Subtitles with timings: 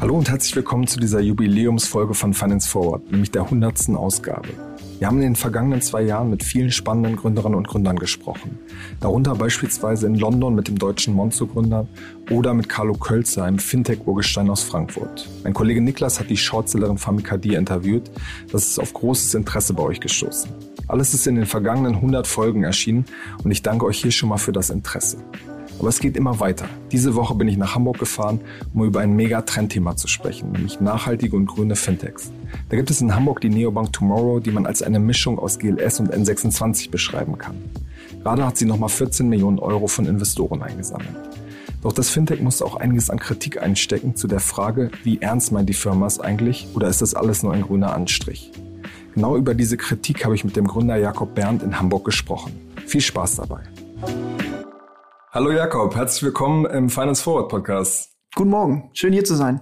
[0.00, 3.90] Hallo und herzlich willkommen zu dieser Jubiläumsfolge von Finance Forward, nämlich der 100.
[3.90, 4.48] Ausgabe.
[4.98, 8.58] Wir haben in den vergangenen zwei Jahren mit vielen spannenden Gründerinnen und Gründern gesprochen.
[9.00, 11.86] Darunter beispielsweise in London mit dem deutschen Monzo-Gründer
[12.30, 15.28] oder mit Carlo Kölzer, einem Fintech-Urgestein aus Frankfurt.
[15.44, 18.10] Mein Kollege Niklas hat die Shortsellerin Famikadi interviewt.
[18.50, 20.50] Das ist auf großes Interesse bei euch gestoßen.
[20.88, 23.04] Alles ist in den vergangenen 100 Folgen erschienen
[23.44, 25.18] und ich danke euch hier schon mal für das Interesse.
[25.80, 26.66] Aber es geht immer weiter.
[26.92, 28.40] Diese Woche bin ich nach Hamburg gefahren,
[28.74, 32.30] um über ein Mega-Trendthema zu sprechen, nämlich nachhaltige und grüne Fintechs.
[32.68, 36.00] Da gibt es in Hamburg die Neobank Tomorrow, die man als eine Mischung aus GLS
[36.00, 37.56] und N26 beschreiben kann.
[38.22, 41.16] Gerade hat sie nochmal 14 Millionen Euro von Investoren eingesammelt.
[41.82, 45.70] Doch das Fintech musste auch einiges an Kritik einstecken zu der Frage, wie ernst meint
[45.70, 48.52] die Firma es eigentlich oder ist das alles nur ein grüner Anstrich?
[49.14, 52.52] Genau über diese Kritik habe ich mit dem Gründer Jakob Berndt in Hamburg gesprochen.
[52.86, 53.60] Viel Spaß dabei.
[55.32, 58.16] Hallo Jakob, herzlich willkommen im Finance Forward Podcast.
[58.34, 59.60] Guten Morgen, schön hier zu sein.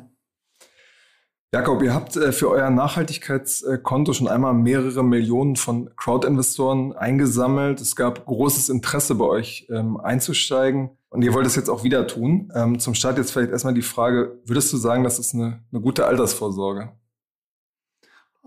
[1.52, 7.82] Jakob, ihr habt äh, für euer Nachhaltigkeitskonto schon einmal mehrere Millionen von Crowd-Investoren eingesammelt.
[7.82, 12.06] Es gab großes Interesse bei euch ähm, einzusteigen und ihr wollt es jetzt auch wieder
[12.06, 12.50] tun.
[12.54, 15.82] Ähm, zum Start jetzt vielleicht erstmal die Frage, würdest du sagen, das ist eine, eine
[15.82, 16.92] gute Altersvorsorge?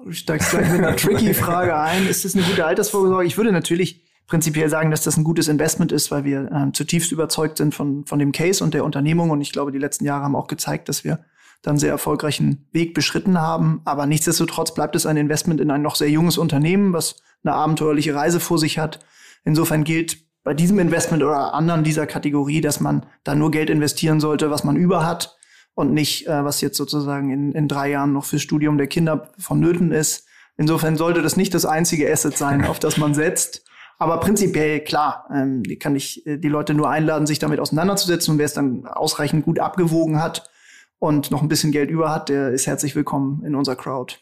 [0.03, 2.07] Du steigst gleich mit einer tricky Frage ein.
[2.07, 3.27] Ist das eine gute Altersvorsorge?
[3.27, 7.11] Ich würde natürlich prinzipiell sagen, dass das ein gutes Investment ist, weil wir äh, zutiefst
[7.11, 9.29] überzeugt sind von, von dem Case und der Unternehmung.
[9.29, 11.19] Und ich glaube, die letzten Jahre haben auch gezeigt, dass wir
[11.61, 13.81] dann sehr erfolgreichen Weg beschritten haben.
[13.85, 18.15] Aber nichtsdestotrotz bleibt es ein Investment in ein noch sehr junges Unternehmen, was eine abenteuerliche
[18.15, 18.99] Reise vor sich hat.
[19.43, 24.19] Insofern gilt bei diesem Investment oder anderen dieser Kategorie, dass man da nur Geld investieren
[24.19, 25.37] sollte, was man über hat
[25.75, 29.29] und nicht, äh, was jetzt sozusagen in, in drei Jahren noch fürs Studium der Kinder
[29.37, 30.25] vonnöten ist.
[30.57, 33.63] Insofern sollte das nicht das einzige Asset sein, auf das man setzt.
[34.01, 38.31] Aber prinzipiell, klar, ähm, kann ich äh, die Leute nur einladen, sich damit auseinanderzusetzen.
[38.31, 40.49] Und wer es dann ausreichend gut abgewogen hat
[40.97, 44.15] und noch ein bisschen Geld über hat, der ist herzlich willkommen in unserer Crowd.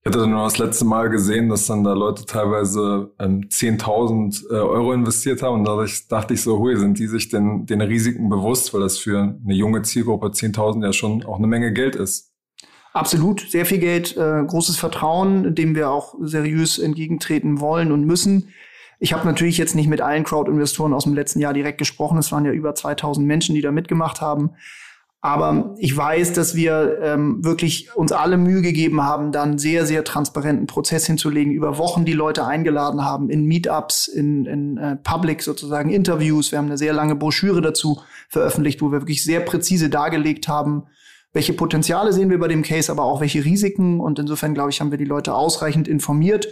[0.00, 4.54] Ich hatte nur das letzte Mal gesehen, dass dann da Leute teilweise ähm, 10.000 äh,
[4.54, 5.58] Euro investiert haben.
[5.58, 8.96] Und dadurch dachte ich so, hui, sind die sich denn den Risiken bewusst, weil das
[8.96, 12.32] für eine junge Zielgruppe 10.000 ja schon auch eine Menge Geld ist.
[12.94, 18.54] Absolut, sehr viel Geld, äh, großes Vertrauen, dem wir auch seriös entgegentreten wollen und müssen.
[19.02, 22.18] Ich habe natürlich jetzt nicht mit allen Crowd-Investoren aus dem letzten Jahr direkt gesprochen.
[22.18, 24.50] Es waren ja über 2000 Menschen, die da mitgemacht haben.
[25.22, 30.02] Aber ich weiß, dass wir ähm, wirklich uns alle Mühe gegeben haben, dann sehr, sehr
[30.02, 35.42] transparenten Prozess hinzulegen, über Wochen die Leute eingeladen haben, in Meetups, in, in äh, Public
[35.42, 36.52] sozusagen Interviews.
[36.52, 38.00] Wir haben eine sehr lange Broschüre dazu
[38.30, 40.84] veröffentlicht, wo wir wirklich sehr präzise dargelegt haben,
[41.34, 44.00] welche Potenziale sehen wir bei dem Case, aber auch welche Risiken.
[44.00, 46.48] Und insofern, glaube ich, haben wir die Leute ausreichend informiert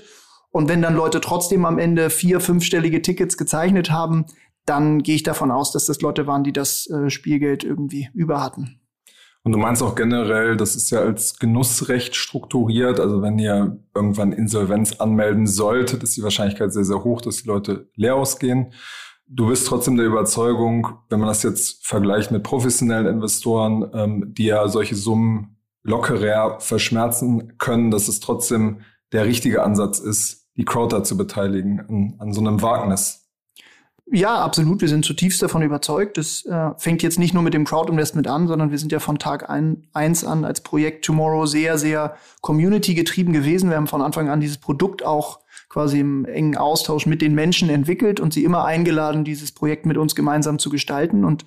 [0.51, 4.27] und wenn dann Leute trotzdem am Ende vier, fünfstellige Tickets gezeichnet haben,
[4.65, 8.43] dann gehe ich davon aus, dass das Leute waren, die das äh, Spielgeld irgendwie über
[8.43, 8.81] hatten.
[9.45, 13.01] Und du meinst auch generell, das ist ja als Genussrecht strukturiert.
[13.01, 17.49] Also wenn ihr irgendwann Insolvenz anmelden solltet, ist die Wahrscheinlichkeit sehr, sehr hoch, dass die
[17.49, 18.73] Leute leer ausgehen.
[19.27, 24.47] Du bist trotzdem der Überzeugung, wenn man das jetzt vergleicht mit professionellen Investoren, ähm, die
[24.47, 28.81] ja solche Summen lockerer verschmerzen können, dass es trotzdem
[29.13, 33.25] der richtige Ansatz ist, die Crowd da zu beteiligen an, an so einem Wagnis.
[34.11, 34.81] Ja, absolut.
[34.81, 36.17] Wir sind zutiefst davon überzeugt.
[36.17, 39.19] Das äh, fängt jetzt nicht nur mit dem Crowd-Investment an, sondern wir sind ja von
[39.19, 43.69] Tag ein, eins an als Projekt Tomorrow sehr, sehr community-getrieben gewesen.
[43.69, 47.69] Wir haben von Anfang an dieses Produkt auch quasi im engen Austausch mit den Menschen
[47.69, 51.27] entwickelt und sie immer eingeladen, dieses Projekt mit uns gemeinsam zu gestalten.
[51.27, 51.45] Und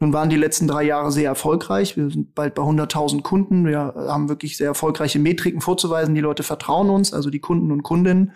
[0.00, 1.96] nun waren die letzten drei Jahre sehr erfolgreich.
[1.96, 3.66] Wir sind bald bei 100.000 Kunden.
[3.66, 6.14] Wir haben wirklich sehr erfolgreiche Metriken vorzuweisen.
[6.14, 8.32] Die Leute vertrauen uns, also die Kunden und Kundinnen.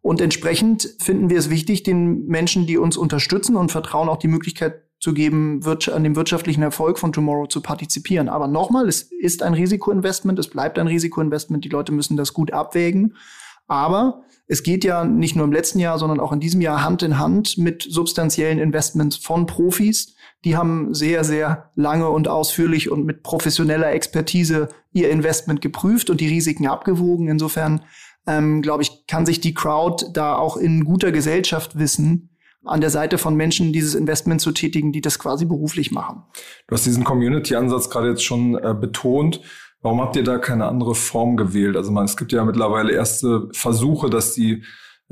[0.00, 4.28] Und entsprechend finden wir es wichtig, den Menschen, die uns unterstützen und vertrauen, auch die
[4.28, 8.28] Möglichkeit zu geben, an dem wirtschaftlichen Erfolg von Tomorrow zu partizipieren.
[8.28, 11.64] Aber nochmal, es ist ein Risikoinvestment, es bleibt ein Risikoinvestment.
[11.64, 13.16] Die Leute müssen das gut abwägen.
[13.66, 17.02] Aber es geht ja nicht nur im letzten Jahr, sondern auch in diesem Jahr Hand
[17.02, 23.04] in Hand mit substanziellen Investments von Profis, die haben sehr, sehr lange und ausführlich und
[23.04, 27.28] mit professioneller Expertise ihr Investment geprüft und die Risiken abgewogen.
[27.28, 27.82] Insofern,
[28.26, 32.30] ähm, glaube ich, kann sich die Crowd da auch in guter Gesellschaft wissen,
[32.64, 36.22] an der Seite von Menschen dieses Investment zu tätigen, die das quasi beruflich machen.
[36.68, 39.40] Du hast diesen Community-Ansatz gerade jetzt schon äh, betont.
[39.80, 41.76] Warum habt ihr da keine andere Form gewählt?
[41.76, 44.62] Also man, es gibt ja mittlerweile erste Versuche, dass die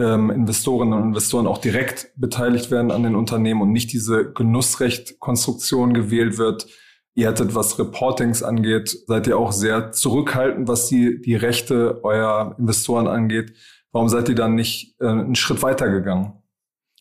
[0.01, 5.95] ähm, Investorinnen und Investoren auch direkt beteiligt werden an den Unternehmen und nicht diese Genussrecht-Konstruktion
[5.95, 6.67] gewählt wird.
[7.15, 12.57] Ihr hättet, was Reportings angeht, seid ihr auch sehr zurückhaltend, was die, die Rechte eurer
[12.59, 13.53] Investoren angeht.
[13.93, 16.33] Warum seid ihr dann nicht äh, einen Schritt weiter gegangen?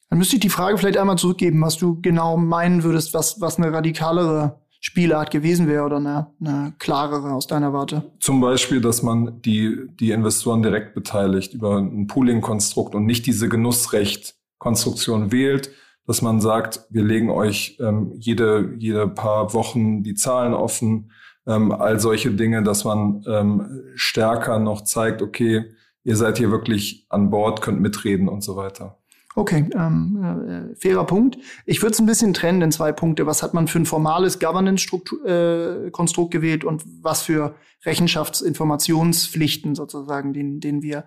[0.10, 3.57] Dann müsste ich die Frage vielleicht einmal zurückgeben, was du genau meinen würdest, was, was
[3.57, 8.12] eine radikalere Spielart gewesen wäre oder eine, eine klarere aus deiner Warte?
[8.20, 13.50] Zum Beispiel, dass man die, die Investoren direkt beteiligt über ein Pooling-Konstrukt und nicht diese
[13.50, 15.72] Genussrecht-Konstruktion wählt,
[16.08, 21.12] dass man sagt, wir legen euch ähm, jede, jede paar Wochen die Zahlen offen,
[21.46, 25.66] ähm, all solche Dinge, dass man ähm, stärker noch zeigt, okay,
[26.04, 28.99] ihr seid hier wirklich an Bord, könnt mitreden und so weiter.
[29.39, 31.38] Okay, ähm, äh, fairer Punkt.
[31.65, 33.25] Ich würde es ein bisschen trennen in zwei Punkte.
[33.25, 37.56] Was hat man für ein formales Governance-Konstrukt äh, gewählt und was für
[37.86, 41.06] Rechenschaftsinformationspflichten sozusagen, denen, denen wir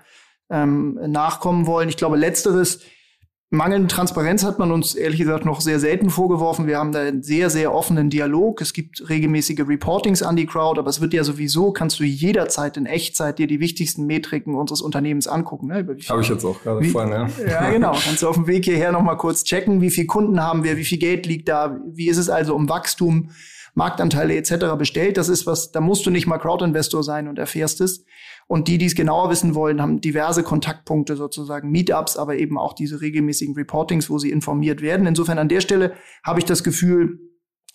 [0.48, 1.90] ähm, nachkommen wollen?
[1.90, 2.80] Ich glaube, letzteres
[3.54, 6.66] Mangelnde Transparenz hat man uns ehrlich gesagt noch sehr selten vorgeworfen.
[6.66, 8.62] Wir haben da einen sehr, sehr offenen Dialog.
[8.62, 12.78] Es gibt regelmäßige Reportings an die Crowd, aber es wird ja sowieso, kannst du jederzeit
[12.78, 15.66] in Echtzeit dir die wichtigsten Metriken unseres Unternehmens angucken.
[15.66, 15.86] Ne?
[16.08, 17.28] Habe ich jetzt auch gerade vorhin, ja.
[17.46, 17.92] Ja, genau.
[17.92, 20.84] Kannst du auf dem Weg hierher nochmal kurz checken, wie viele Kunden haben wir, wie
[20.84, 23.32] viel Geld liegt da, wie ist es also um Wachstum,
[23.74, 24.78] Marktanteile etc.
[24.78, 25.18] bestellt.
[25.18, 28.06] Das ist was, da musst du nicht mal Crowd-Investor sein und erfährst es.
[28.52, 32.74] Und die, die es genauer wissen wollen, haben diverse Kontaktpunkte sozusagen, Meetups, aber eben auch
[32.74, 35.06] diese regelmäßigen Reportings, wo sie informiert werden.
[35.06, 37.18] Insofern an der Stelle habe ich das Gefühl,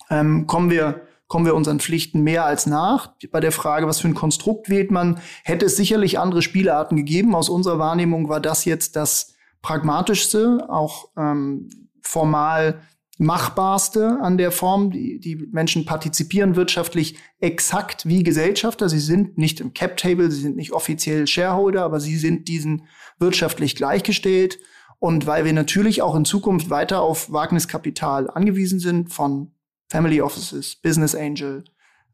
[0.08, 3.12] ähm, kommen wir kommen wir unseren Pflichten mehr als nach.
[3.32, 7.34] Bei der Frage, was für ein Konstrukt wählt man, hätte es sicherlich andere Spielarten gegeben.
[7.34, 11.70] Aus unserer Wahrnehmung war das jetzt das pragmatischste, auch ähm,
[12.02, 12.82] formal
[13.18, 14.90] machbarste an der Form.
[14.90, 18.88] Die, die Menschen partizipieren wirtschaftlich exakt wie Gesellschafter.
[18.88, 22.86] Sie sind nicht im Cap-Table, sie sind nicht offiziell Shareholder, aber sie sind diesen
[23.18, 24.58] wirtschaftlich gleichgestellt.
[25.00, 29.52] Und weil wir natürlich auch in Zukunft weiter auf Wagniskapital angewiesen sind von
[29.88, 31.64] Family Offices, Business Angel,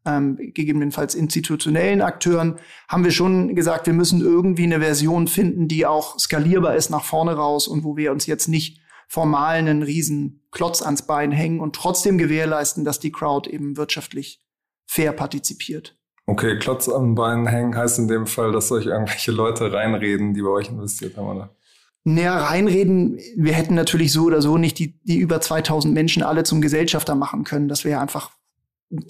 [0.05, 2.57] ähm, gegebenenfalls institutionellen Akteuren,
[2.87, 7.03] haben wir schon gesagt, wir müssen irgendwie eine Version finden, die auch skalierbar ist nach
[7.03, 8.79] vorne raus und wo wir uns jetzt nicht
[9.15, 14.43] formal einen riesen Klotz ans Bein hängen und trotzdem gewährleisten, dass die Crowd eben wirtschaftlich
[14.85, 15.97] fair partizipiert.
[16.25, 20.41] Okay, Klotz am Bein hängen heißt in dem Fall, dass euch irgendwelche Leute reinreden, die
[20.41, 21.55] bei euch investiert haben, oder?
[22.03, 26.43] Naja, reinreden, wir hätten natürlich so oder so nicht die, die über 2000 Menschen alle
[26.43, 27.69] zum Gesellschafter machen können.
[27.69, 28.31] Das wäre einfach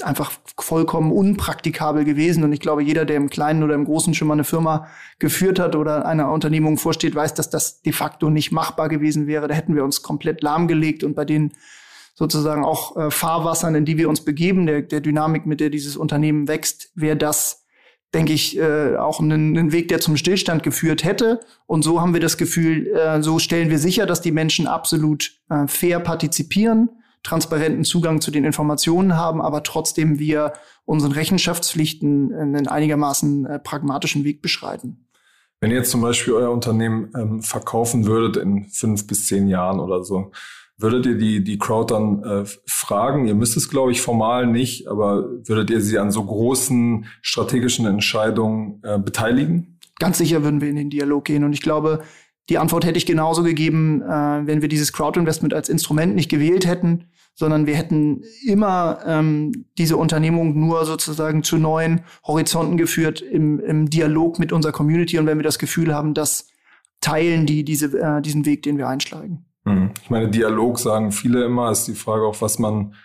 [0.04, 2.44] einfach vollkommen unpraktikabel gewesen.
[2.44, 4.88] Und ich glaube, jeder, der im Kleinen oder im Großen schon mal eine Firma
[5.20, 9.48] geführt hat oder einer Unternehmung vorsteht, weiß, dass das de facto nicht machbar gewesen wäre.
[9.48, 11.54] Da hätten wir uns komplett lahmgelegt und bei den
[12.14, 15.98] sozusagen auch äh, Fahrwassern, in die wir uns begeben, der, der Dynamik, mit der dieses
[15.98, 17.66] Unternehmen wächst, wäre das,
[18.14, 21.42] denke ich, äh, auch ein, ein Weg, der zum Stillstand geführt hätte.
[21.66, 25.34] Und so haben wir das Gefühl, äh, so stellen wir sicher, dass die Menschen absolut
[25.50, 26.90] äh, fair partizipieren
[27.26, 30.54] transparenten Zugang zu den Informationen haben, aber trotzdem wir
[30.86, 35.08] unseren Rechenschaftspflichten einen einigermaßen äh, pragmatischen Weg beschreiten.
[35.60, 39.80] Wenn ihr jetzt zum Beispiel euer Unternehmen ähm, verkaufen würdet in fünf bis zehn Jahren
[39.80, 40.32] oder so,
[40.78, 43.28] würdet ihr die, die Crowd dann äh, fragen?
[43.28, 47.88] Ihr müsst es, glaube ich, formal nicht, aber würdet ihr sie an so großen strategischen
[47.88, 49.80] Entscheidungen äh, beteiligen?
[49.98, 51.46] Ganz sicher würden wir in den Dialog gehen.
[51.46, 52.04] Und ich glaube,
[52.50, 56.68] die Antwort hätte ich genauso gegeben, äh, wenn wir dieses Crowd-Investment als Instrument nicht gewählt
[56.68, 63.60] hätten, sondern wir hätten immer ähm, diese Unternehmung nur sozusagen zu neuen Horizonten geführt im,
[63.60, 66.48] im Dialog mit unserer Community und wenn wir das Gefühl haben, dass
[67.02, 69.46] teilen die diese, äh, diesen Weg, den wir einschlagen.
[69.66, 69.92] Hm.
[70.02, 72.96] Ich meine, Dialog sagen viele immer, ist die Frage auch, was man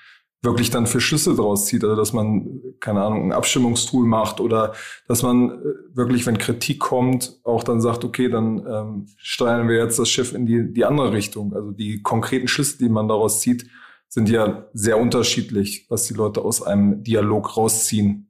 [0.43, 1.85] wirklich dann für Schlüsse draus zieht.
[1.85, 4.73] Also dass man, keine Ahnung, ein Abstimmungstool macht oder
[5.07, 5.55] dass man äh,
[5.95, 10.33] wirklich, wenn Kritik kommt, auch dann sagt, okay, dann ähm, steuern wir jetzt das Schiff
[10.33, 11.55] in die, die andere Richtung.
[11.55, 13.67] Also die konkreten Schlüsse, die man daraus zieht,
[14.09, 18.27] sind ja sehr unterschiedlich, was die Leute aus einem Dialog rausziehen.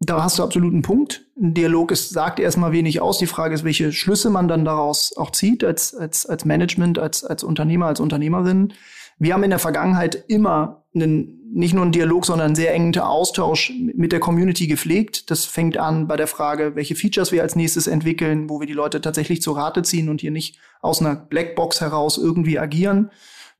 [0.00, 1.26] Da hast du absolut einen Punkt.
[1.38, 3.18] Ein Dialog ist, sagt erstmal wenig aus.
[3.18, 7.22] Die Frage ist, welche Schlüsse man dann daraus auch zieht als, als, als Management, als,
[7.22, 8.72] als Unternehmer, als Unternehmerin.
[9.18, 12.98] Wir haben in der Vergangenheit immer einen, nicht nur einen Dialog, sondern einen sehr engen
[12.98, 15.30] Austausch mit der Community gepflegt.
[15.30, 18.72] Das fängt an bei der Frage, welche Features wir als nächstes entwickeln, wo wir die
[18.72, 23.10] Leute tatsächlich zu Rate ziehen und hier nicht aus einer Blackbox heraus irgendwie agieren.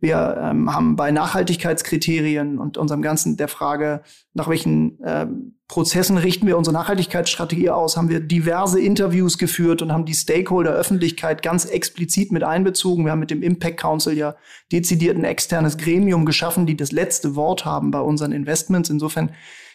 [0.00, 4.02] Wir ähm, haben bei Nachhaltigkeitskriterien und unserem ganzen der Frage,
[4.32, 5.26] nach welchen äh,
[5.68, 11.42] Prozessen richten wir unsere Nachhaltigkeitsstrategie aus, haben wir diverse Interviews geführt und haben die Stakeholder-Öffentlichkeit
[11.42, 13.04] ganz explizit mit einbezogen.
[13.04, 14.34] Wir haben mit dem Impact Council ja
[14.72, 18.90] dezidiert ein externes Gremium geschaffen, die das letzte Wort haben bei unseren Investments.
[18.90, 19.30] Insofern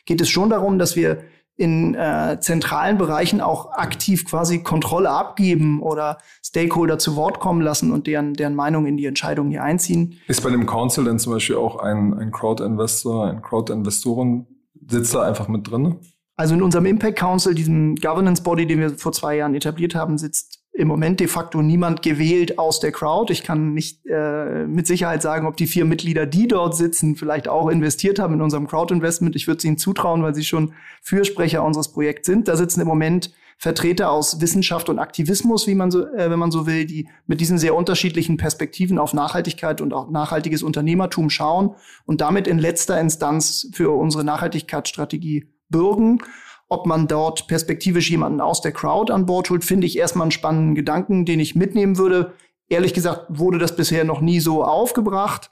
[0.05, 1.24] geht es schon darum, dass wir
[1.57, 7.91] in äh, zentralen Bereichen auch aktiv quasi Kontrolle abgeben oder Stakeholder zu Wort kommen lassen
[7.91, 10.19] und deren, deren Meinung in die Entscheidung hier einziehen.
[10.27, 14.47] Ist bei dem Council denn zum Beispiel auch ein, ein Crowd-Investor, ein Crowd-Investoren
[14.88, 15.95] sitzt da einfach mit drin?
[16.35, 20.17] Also in unserem Impact Council, diesem Governance Body, den wir vor zwei Jahren etabliert haben,
[20.17, 23.32] sitzt im Moment de facto niemand gewählt aus der Crowd.
[23.32, 27.48] Ich kann nicht äh, mit Sicherheit sagen, ob die vier Mitglieder, die dort sitzen, vielleicht
[27.48, 29.36] auch investiert haben in unserem Crowd-Investment.
[29.38, 32.50] Ich würde es ihnen zutrauen, weil sie schon Fürsprecher unseres Projekts sind.
[32.50, 36.51] Da sitzen im Moment Vertreter aus Wissenschaft und Aktivismus, wie man so, äh, wenn man
[36.51, 41.75] so will, die mit diesen sehr unterschiedlichen Perspektiven auf Nachhaltigkeit und auch nachhaltiges Unternehmertum schauen
[42.05, 46.20] und damit in letzter Instanz für unsere Nachhaltigkeitsstrategie bürgen.
[46.67, 50.31] Ob man dort perspektivisch jemanden aus der Crowd an Bord holt, finde ich erstmal einen
[50.31, 52.34] spannenden Gedanken, den ich mitnehmen würde.
[52.67, 55.51] Ehrlich gesagt wurde das bisher noch nie so aufgebracht,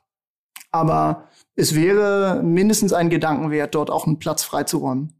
[0.71, 5.13] aber es wäre mindestens ein Gedanken wert, dort auch einen Platz freizuräumen.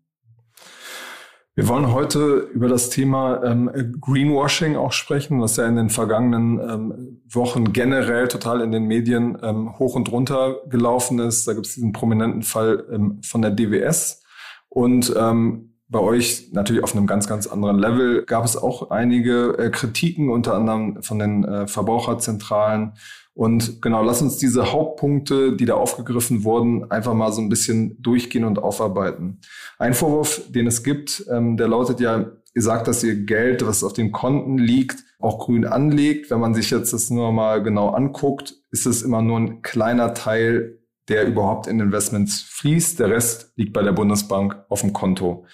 [1.56, 3.70] Wir wollen heute über das Thema ähm,
[4.02, 9.38] Greenwashing auch sprechen, was ja in den vergangenen ähm, Wochen generell total in den Medien
[9.44, 11.48] ähm, hoch und runter gelaufen ist.
[11.48, 14.24] Da gibt es diesen prominenten Fall ähm, von der DWS.
[14.68, 19.58] Und ähm, bei euch natürlich auf einem ganz, ganz anderen Level gab es auch einige
[19.58, 22.94] äh, Kritiken, unter anderem von den äh, Verbraucherzentralen.
[23.34, 28.02] Und genau, lass uns diese Hauptpunkte, die da aufgegriffen wurden, einfach mal so ein bisschen
[28.02, 29.40] durchgehen und aufarbeiten.
[29.80, 33.84] Ein Vorwurf, den es gibt, ähm, der lautet ja, ihr sagt, dass ihr Geld, was
[33.84, 36.30] auf den Konten liegt, auch grün anlegt.
[36.30, 40.14] Wenn man sich jetzt das nur mal genau anguckt, ist es immer nur ein kleiner
[40.14, 43.00] Teil, der überhaupt in Investments fließt.
[43.00, 45.46] Der Rest liegt bei der Bundesbank auf dem Konto.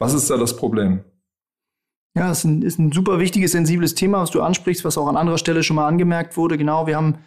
[0.00, 1.04] Was ist da das Problem?
[2.16, 5.06] Ja, es ist ein, ist ein super wichtiges, sensibles Thema, was du ansprichst, was auch
[5.06, 6.58] an anderer Stelle schon mal angemerkt wurde.
[6.58, 7.18] Genau, wir haben,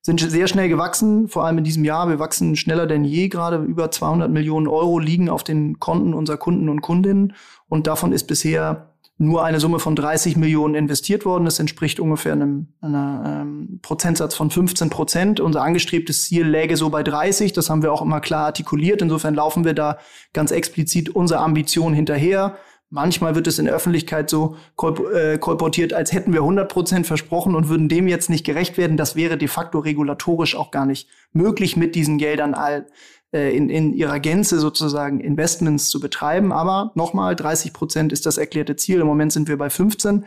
[0.00, 2.08] sind sehr schnell gewachsen, vor allem in diesem Jahr.
[2.08, 3.28] Wir wachsen schneller denn je.
[3.28, 7.34] Gerade über 200 Millionen Euro liegen auf den Konten unserer Kunden und Kundinnen.
[7.68, 8.91] Und davon ist bisher
[9.22, 11.44] nur eine Summe von 30 Millionen investiert worden.
[11.44, 15.40] Das entspricht ungefähr einem, einer, ähm, Prozentsatz von 15 Prozent.
[15.40, 17.52] Unser angestrebtes Ziel läge so bei 30.
[17.52, 19.00] Das haben wir auch immer klar artikuliert.
[19.00, 19.98] Insofern laufen wir da
[20.32, 22.56] ganz explizit unserer Ambition hinterher.
[22.90, 24.56] Manchmal wird es in der Öffentlichkeit so
[25.14, 28.96] äh, kolportiert, als hätten wir 100 Prozent versprochen und würden dem jetzt nicht gerecht werden.
[28.96, 32.86] Das wäre de facto regulatorisch auch gar nicht möglich, mit diesen Geldern all,
[33.32, 36.52] äh, in, in ihrer Gänze sozusagen Investments zu betreiben.
[36.52, 39.00] Aber nochmal, 30 Prozent ist das erklärte Ziel.
[39.00, 40.24] Im Moment sind wir bei 15.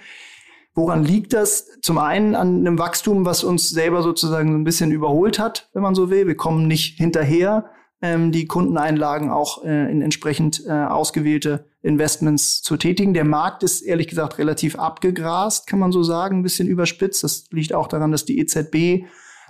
[0.74, 1.68] Woran liegt das?
[1.82, 5.84] Zum einen an einem Wachstum, was uns selber sozusagen so ein bisschen überholt hat, wenn
[5.84, 6.28] man so will.
[6.28, 7.70] Wir kommen nicht hinterher,
[8.02, 13.14] ähm, die Kundeneinlagen auch äh, in entsprechend äh, ausgewählte Investments zu tätigen.
[13.14, 17.24] Der Markt ist ehrlich gesagt relativ abgegrast, kann man so sagen, ein bisschen überspitzt.
[17.24, 19.06] Das liegt auch daran, dass die EZB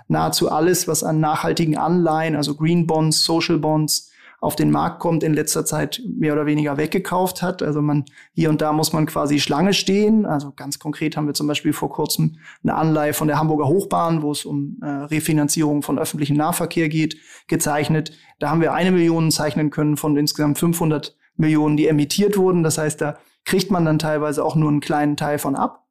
[0.08, 4.10] nahezu alles, was an nachhaltigen Anleihen, also Green Bonds, Social Bonds,
[4.40, 7.62] auf den Markt kommt, in letzter Zeit mehr oder weniger weggekauft hat.
[7.62, 10.26] Also man hier und da muss man quasi Schlange stehen.
[10.26, 14.22] Also ganz konkret haben wir zum Beispiel vor kurzem eine Anleihe von der Hamburger Hochbahn,
[14.22, 17.16] wo es um äh, Refinanzierung von öffentlichem Nahverkehr geht,
[17.48, 18.12] gezeichnet.
[18.38, 22.62] Da haben wir eine Million zeichnen können von insgesamt 500 Millionen, die emittiert wurden.
[22.62, 25.86] Das heißt, da kriegt man dann teilweise auch nur einen kleinen Teil von ab,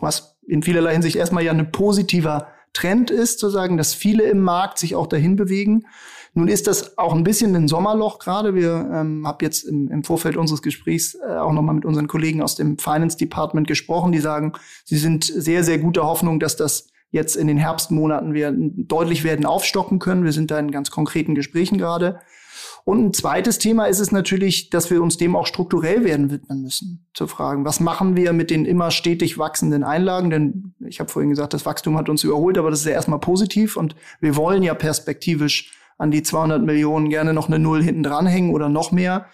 [0.00, 4.40] was in vielerlei Hinsicht erstmal ja ein positiver Trend ist, zu sagen, dass viele im
[4.40, 5.86] Markt sich auch dahin bewegen.
[6.34, 8.54] Nun ist das auch ein bisschen ein Sommerloch gerade.
[8.54, 12.42] Wir ähm, habe jetzt im, im, Vorfeld unseres Gesprächs äh, auch nochmal mit unseren Kollegen
[12.42, 14.52] aus dem Finance Department gesprochen, die sagen,
[14.84, 19.46] sie sind sehr, sehr guter Hoffnung, dass das jetzt in den Herbstmonaten wir deutlich werden
[19.46, 20.24] aufstocken können.
[20.24, 22.20] Wir sind da in ganz konkreten Gesprächen gerade.
[22.88, 26.62] Und ein zweites Thema ist es natürlich, dass wir uns dem auch strukturell werden widmen
[26.62, 27.04] müssen.
[27.14, 30.30] Zu fragen, was machen wir mit den immer stetig wachsenden Einlagen?
[30.30, 33.18] Denn ich habe vorhin gesagt, das Wachstum hat uns überholt, aber das ist ja erstmal
[33.18, 38.04] positiv und wir wollen ja perspektivisch an die 200 Millionen gerne noch eine Null hinten
[38.04, 39.26] dranhängen oder noch mehr.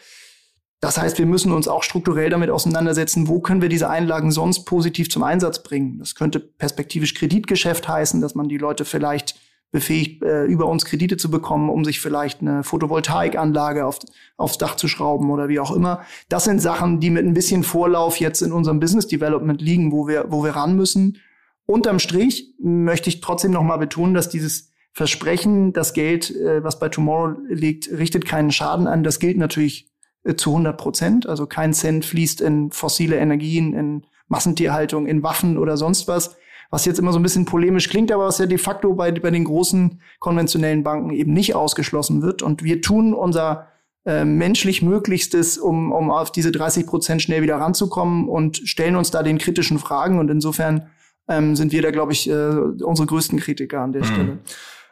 [0.81, 4.65] Das heißt, wir müssen uns auch strukturell damit auseinandersetzen, wo können wir diese Einlagen sonst
[4.65, 5.99] positiv zum Einsatz bringen.
[5.99, 9.35] Das könnte perspektivisch Kreditgeschäft heißen, dass man die Leute vielleicht
[9.73, 13.99] befähigt, äh, über uns Kredite zu bekommen, um sich vielleicht eine Photovoltaikanlage auf,
[14.37, 16.03] aufs Dach zu schrauben oder wie auch immer.
[16.29, 20.07] Das sind Sachen, die mit ein bisschen Vorlauf jetzt in unserem Business Development liegen, wo
[20.07, 21.19] wir, wo wir ran müssen.
[21.65, 26.91] Unterm Strich möchte ich trotzdem nochmal betonen, dass dieses Versprechen, das Geld, äh, was bei
[26.91, 29.03] Tomorrow liegt, richtet keinen Schaden an.
[29.03, 29.91] Das gilt natürlich
[30.25, 31.27] äh, zu 100 Prozent.
[31.27, 36.37] Also kein Cent fließt in fossile Energien, in Massentierhaltung, in Waffen oder sonst was
[36.73, 39.31] was jetzt immer so ein bisschen polemisch klingt, aber was ja de facto bei, bei
[39.31, 42.43] den großen konventionellen Banken eben nicht ausgeschlossen wird.
[42.43, 43.69] Und wir tun unser
[44.07, 49.11] äh, menschlich Möglichstes, um, um auf diese 30 Prozent schnell wieder ranzukommen und stellen uns
[49.11, 50.19] da den kritischen Fragen.
[50.19, 50.89] Und insofern
[51.29, 54.07] ähm, sind wir da, glaube ich, äh, unsere größten Kritiker an der mhm.
[54.07, 54.39] Stelle.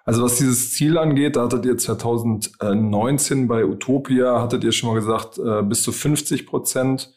[0.04, 4.96] Also was dieses Ziel angeht, da hattet ihr 2019 bei Utopia, hattet ihr schon mal
[4.96, 7.14] gesagt, äh, bis zu 50 Prozent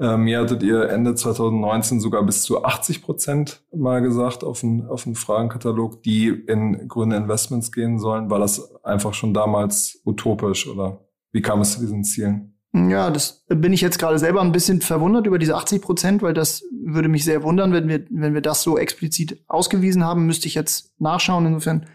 [0.00, 4.86] ähm, mir hattet ihr Ende 2019 sogar bis zu 80 Prozent mal gesagt auf einen,
[4.88, 8.30] auf Fragenkatalog, die in grüne Investments gehen sollen.
[8.30, 12.54] War das einfach schon damals utopisch oder wie kam es zu diesen Zielen?
[12.74, 16.34] Ja, das bin ich jetzt gerade selber ein bisschen verwundert über diese 80 Prozent, weil
[16.34, 20.48] das würde mich sehr wundern, wenn wir, wenn wir das so explizit ausgewiesen haben, müsste
[20.48, 21.46] ich jetzt nachschauen.
[21.46, 21.86] Insofern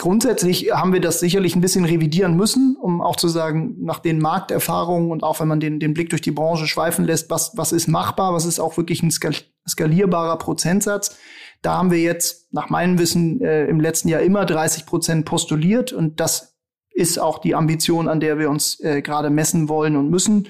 [0.00, 4.18] grundsätzlich haben wir das sicherlich ein bisschen revidieren müssen, um auch zu sagen, nach den
[4.18, 7.70] Markterfahrungen und auch wenn man den, den Blick durch die Branche schweifen lässt, was, was
[7.70, 11.18] ist machbar, was ist auch wirklich ein skalierbarer Prozentsatz.
[11.62, 15.92] Da haben wir jetzt nach meinem Wissen äh, im letzten Jahr immer 30 Prozent postuliert
[15.92, 16.56] und das
[16.90, 20.48] ist auch die Ambition, an der wir uns äh, gerade messen wollen und müssen.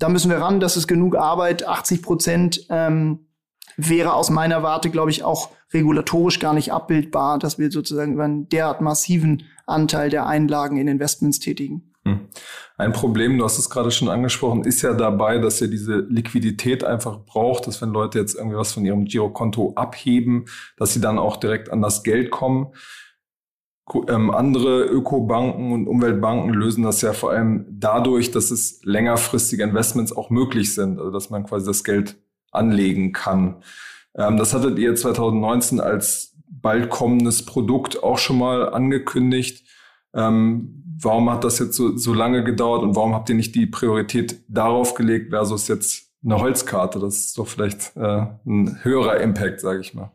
[0.00, 1.66] Da müssen wir ran, das ist genug Arbeit.
[1.66, 3.28] 80 Prozent ähm,
[3.76, 8.24] wäre aus meiner Warte, glaube ich, auch regulatorisch gar nicht abbildbar, dass wir sozusagen über
[8.24, 11.88] einen derart massiven Anteil der Einlagen in Investments tätigen.
[12.04, 12.28] Hm.
[12.76, 16.84] Ein Problem, du hast es gerade schon angesprochen, ist ja dabei, dass ihr diese Liquidität
[16.84, 20.46] einfach braucht, dass wenn Leute jetzt irgendwie was von ihrem Girokonto abheben,
[20.76, 22.68] dass sie dann auch direkt an das Geld kommen.
[24.08, 30.14] Ähm, andere Ökobanken und Umweltbanken lösen das ja vor allem dadurch, dass es längerfristige Investments
[30.14, 32.16] auch möglich sind, also dass man quasi das Geld
[32.52, 33.62] anlegen kann.
[34.18, 39.66] Ähm, das hattet ihr 2019 als bald kommendes Produkt auch schon mal angekündigt.
[40.12, 43.66] Ähm, warum hat das jetzt so, so lange gedauert und warum habt ihr nicht die
[43.66, 46.98] Priorität darauf gelegt versus jetzt eine Holzkarte?
[46.98, 50.12] Das ist doch vielleicht äh, ein höherer Impact, sage ich mal.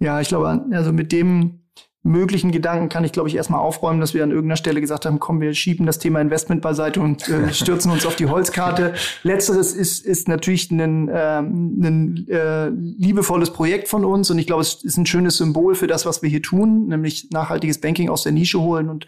[0.00, 1.65] Ja, ich glaube, also mit dem
[2.06, 5.18] möglichen Gedanken kann ich, glaube ich, erstmal aufräumen, dass wir an irgendeiner Stelle gesagt haben,
[5.18, 8.94] komm, wir schieben das Thema Investment beiseite und äh, stürzen uns auf die Holzkarte.
[9.22, 14.62] Letzteres ist, ist natürlich ein, äh, ein äh, liebevolles Projekt von uns und ich glaube,
[14.62, 18.22] es ist ein schönes Symbol für das, was wir hier tun, nämlich nachhaltiges Banking aus
[18.22, 19.06] der Nische holen und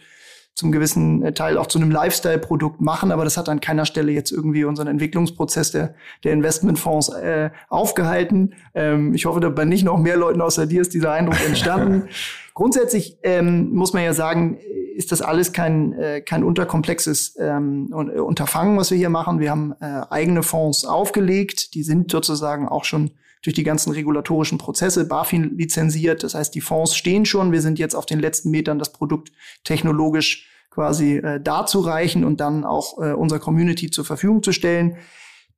[0.58, 4.10] zum gewissen äh, Teil auch zu einem Lifestyle-Produkt machen, aber das hat an keiner Stelle
[4.10, 8.54] jetzt irgendwie unseren Entwicklungsprozess der, der Investmentfonds äh, aufgehalten.
[8.74, 12.08] Ähm, ich hoffe, bei nicht noch mehr Leuten außer dir ist dieser Eindruck entstanden.
[12.54, 14.58] Grundsätzlich ähm, muss man ja sagen,
[14.96, 19.38] ist das alles kein, äh, kein unterkomplexes ähm, äh, Unterfangen, was wir hier machen.
[19.38, 23.12] Wir haben äh, eigene Fonds aufgelegt, die sind sozusagen auch schon
[23.42, 26.22] durch die ganzen regulatorischen Prozesse BaFin lizenziert.
[26.22, 27.52] Das heißt, die Fonds stehen schon.
[27.52, 29.30] Wir sind jetzt auf den letzten Metern, das Produkt
[29.64, 34.96] technologisch quasi äh, darzureichen und dann auch äh, unserer Community zur Verfügung zu stellen.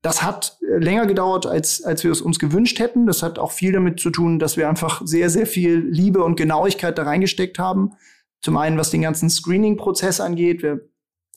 [0.03, 3.07] Das hat äh, länger gedauert, als, als wir es uns gewünscht hätten.
[3.07, 6.37] Das hat auch viel damit zu tun, dass wir einfach sehr, sehr viel Liebe und
[6.37, 7.93] Genauigkeit da reingesteckt haben.
[8.41, 10.63] Zum einen, was den ganzen Screening-Prozess angeht.
[10.63, 10.81] Wir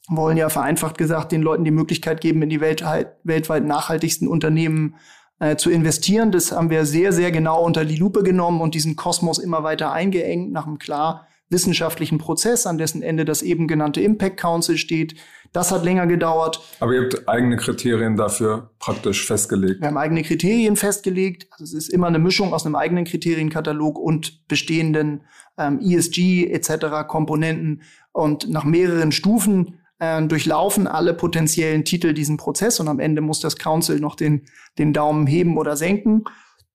[0.08, 4.96] wollen ja vereinfacht gesagt den Leuten die Möglichkeit geben, in die weltweit, weltweit nachhaltigsten Unternehmen
[5.44, 6.32] äh, zu investieren.
[6.32, 9.92] Das haben wir sehr, sehr genau unter die Lupe genommen und diesen Kosmos immer weiter
[9.92, 15.16] eingeengt nach einem klar wissenschaftlichen Prozess, an dessen Ende das eben genannte Impact Council steht.
[15.52, 16.62] Das hat länger gedauert.
[16.80, 19.82] Aber ihr habt eigene Kriterien dafür praktisch festgelegt.
[19.82, 21.48] Wir haben eigene Kriterien festgelegt.
[21.52, 25.26] Also es ist immer eine Mischung aus einem eigenen Kriterienkatalog und bestehenden
[25.58, 27.06] ähm, ESG etc.
[27.08, 27.82] Komponenten.
[28.14, 33.40] Und nach mehreren Stufen äh, durchlaufen alle potenziellen Titel diesen Prozess und am Ende muss
[33.40, 34.46] das Council noch den,
[34.78, 36.24] den Daumen heben oder senken.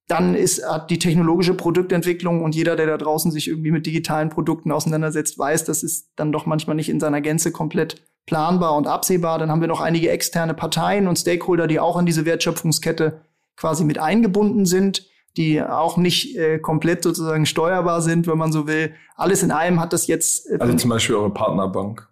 [0.06, 4.72] Dann ist die technologische Produktentwicklung und jeder, der da draußen sich irgendwie mit digitalen Produkten
[4.72, 9.38] auseinandersetzt, weiß, das ist dann doch manchmal nicht in seiner Gänze komplett planbar und absehbar.
[9.38, 13.20] Dann haben wir noch einige externe Parteien und Stakeholder, die auch in diese Wertschöpfungskette
[13.56, 18.66] quasi mit eingebunden sind, die auch nicht äh, komplett sozusagen steuerbar sind, wenn man so
[18.66, 18.94] will.
[19.16, 20.48] Alles in allem hat das jetzt.
[20.50, 22.08] Äh, also zum Beispiel eure Partnerbank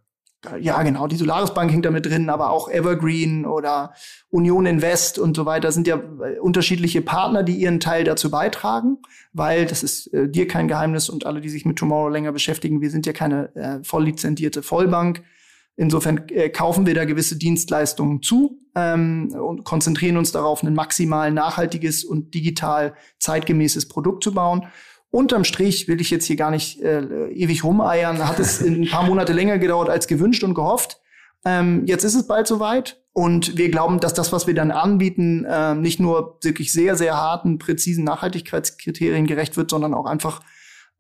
[0.61, 3.93] ja, genau, die Solaris Bank hängt da mit drin, aber auch Evergreen oder
[4.31, 8.99] Union Invest und so weiter sind ja äh, unterschiedliche Partner, die ihren Teil dazu beitragen,
[9.33, 12.81] weil das ist äh, dir kein Geheimnis und alle, die sich mit Tomorrow länger beschäftigen,
[12.81, 15.23] wir sind ja keine äh, voll lizenzierte Vollbank.
[15.77, 21.31] Insofern äh, kaufen wir da gewisse Dienstleistungen zu ähm, und konzentrieren uns darauf, ein maximal
[21.31, 24.67] nachhaltiges und digital zeitgemäßes Produkt zu bauen.
[25.17, 28.19] Unterm Strich will ich jetzt hier gar nicht äh, ewig rumeiern.
[28.29, 31.01] Hat es ein paar Monate länger gedauert als gewünscht und gehofft.
[31.47, 35.47] Ähm, jetzt ist es bald soweit und wir glauben, dass das, was wir dann anbieten,
[35.47, 40.43] äh, nicht nur wirklich sehr, sehr harten, präzisen Nachhaltigkeitskriterien gerecht wird, sondern auch einfach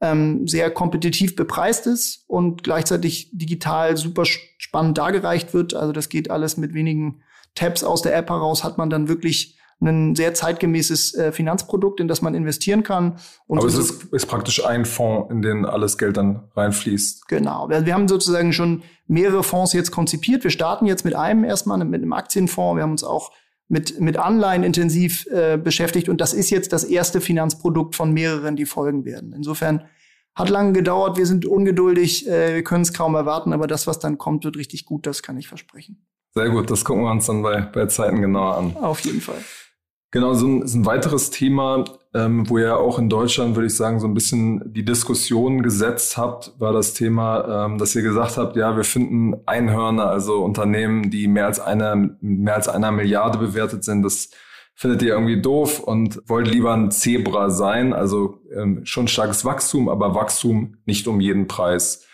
[0.00, 5.74] ähm, sehr kompetitiv bepreist ist und gleichzeitig digital super spannend dargereicht wird.
[5.74, 7.20] Also das geht alles mit wenigen
[7.54, 12.08] Tabs aus der App heraus, hat man dann wirklich ein sehr zeitgemäßes äh, Finanzprodukt, in
[12.08, 13.18] das man investieren kann.
[13.46, 17.28] Und Aber es ist, ist praktisch ein Fonds, in den alles Geld dann reinfließt.
[17.28, 17.68] Genau.
[17.68, 20.44] Wir, wir haben sozusagen schon mehrere Fonds jetzt konzipiert.
[20.44, 22.76] Wir starten jetzt mit einem erstmal, mit einem Aktienfonds.
[22.76, 23.32] Wir haben uns auch
[23.68, 26.08] mit, mit Anleihen intensiv äh, beschäftigt.
[26.08, 29.34] Und das ist jetzt das erste Finanzprodukt von mehreren, die folgen werden.
[29.34, 29.84] Insofern
[30.34, 31.18] hat lange gedauert.
[31.18, 32.26] Wir sind ungeduldig.
[32.28, 33.52] Äh, wir können es kaum erwarten.
[33.52, 35.06] Aber das, was dann kommt, wird richtig gut.
[35.06, 36.06] Das kann ich versprechen.
[36.34, 36.70] Sehr gut.
[36.70, 38.76] Das gucken wir uns dann bei, bei Zeiten genauer an.
[38.76, 39.42] Auf jeden Fall.
[40.16, 43.76] Genau, so ein, so ein weiteres Thema, ähm, wo ihr auch in Deutschland, würde ich
[43.76, 48.38] sagen, so ein bisschen die Diskussion gesetzt habt, war das Thema, ähm, dass ihr gesagt
[48.38, 53.36] habt, ja, wir finden Einhörner, also Unternehmen, die mehr als einer, mehr als einer Milliarde
[53.36, 54.30] bewertet sind, das
[54.74, 59.90] findet ihr irgendwie doof und wollt lieber ein Zebra sein, also ähm, schon starkes Wachstum,
[59.90, 62.06] aber Wachstum nicht um jeden Preis.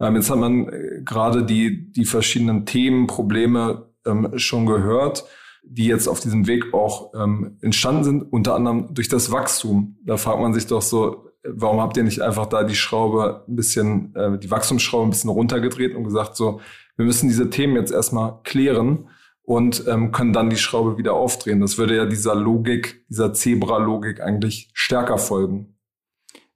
[0.00, 5.26] Ähm, jetzt hat man äh, gerade die, die verschiedenen Themen, Probleme ähm, schon gehört
[5.72, 9.96] die jetzt auf diesem Weg auch ähm, entstanden sind, unter anderem durch das Wachstum.
[10.04, 13.54] Da fragt man sich doch so, warum habt ihr nicht einfach da die Schraube ein
[13.54, 16.60] bisschen, äh, die Wachstumsschraube ein bisschen runtergedreht und gesagt, so,
[16.96, 19.08] wir müssen diese Themen jetzt erstmal klären
[19.42, 21.60] und ähm, können dann die Schraube wieder aufdrehen.
[21.60, 25.76] Das würde ja dieser Logik, dieser Zebra-Logik eigentlich stärker folgen.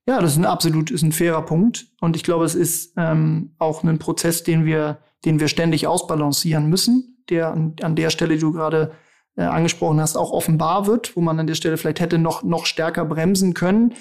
[0.09, 1.87] Ja, das ist ein absolut, ist ein fairer Punkt.
[2.01, 6.69] Und ich glaube, es ist ähm, auch ein Prozess, den wir, den wir ständig ausbalancieren
[6.69, 8.93] müssen der an, an der Stelle, die du gerade
[9.37, 12.67] äh, angesprochen hast, auch offenbar wird, wo man an der Stelle vielleicht hätte noch, noch
[12.67, 13.95] stärker bremsen können.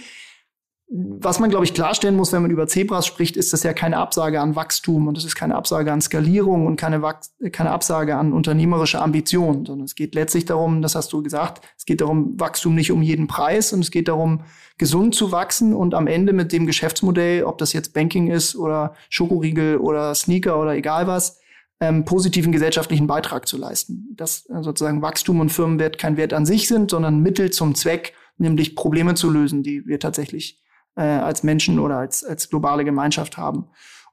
[0.96, 3.98] Was man, glaube ich, klarstellen muss, wenn man über Zebras spricht, ist das ja keine
[3.98, 7.16] Absage an Wachstum und es ist keine Absage an Skalierung und keine, Wach
[7.52, 11.86] keine Absage an unternehmerische Ambition, sondern es geht letztlich darum, das hast du gesagt, es
[11.86, 14.42] geht darum, Wachstum nicht um jeden Preis und es geht darum,
[14.78, 18.94] gesund zu wachsen und am Ende mit dem Geschäftsmodell, ob das jetzt Banking ist oder
[19.10, 21.40] Schokoriegel oder Sneaker oder egal was,
[21.84, 24.14] ähm, positiven gesellschaftlichen Beitrag zu leisten.
[24.16, 28.14] Dass äh, sozusagen Wachstum und Firmenwert kein Wert an sich sind, sondern Mittel zum Zweck,
[28.38, 30.62] nämlich Probleme zu lösen, die wir tatsächlich
[30.96, 33.66] äh, als Menschen oder als, als globale Gemeinschaft haben.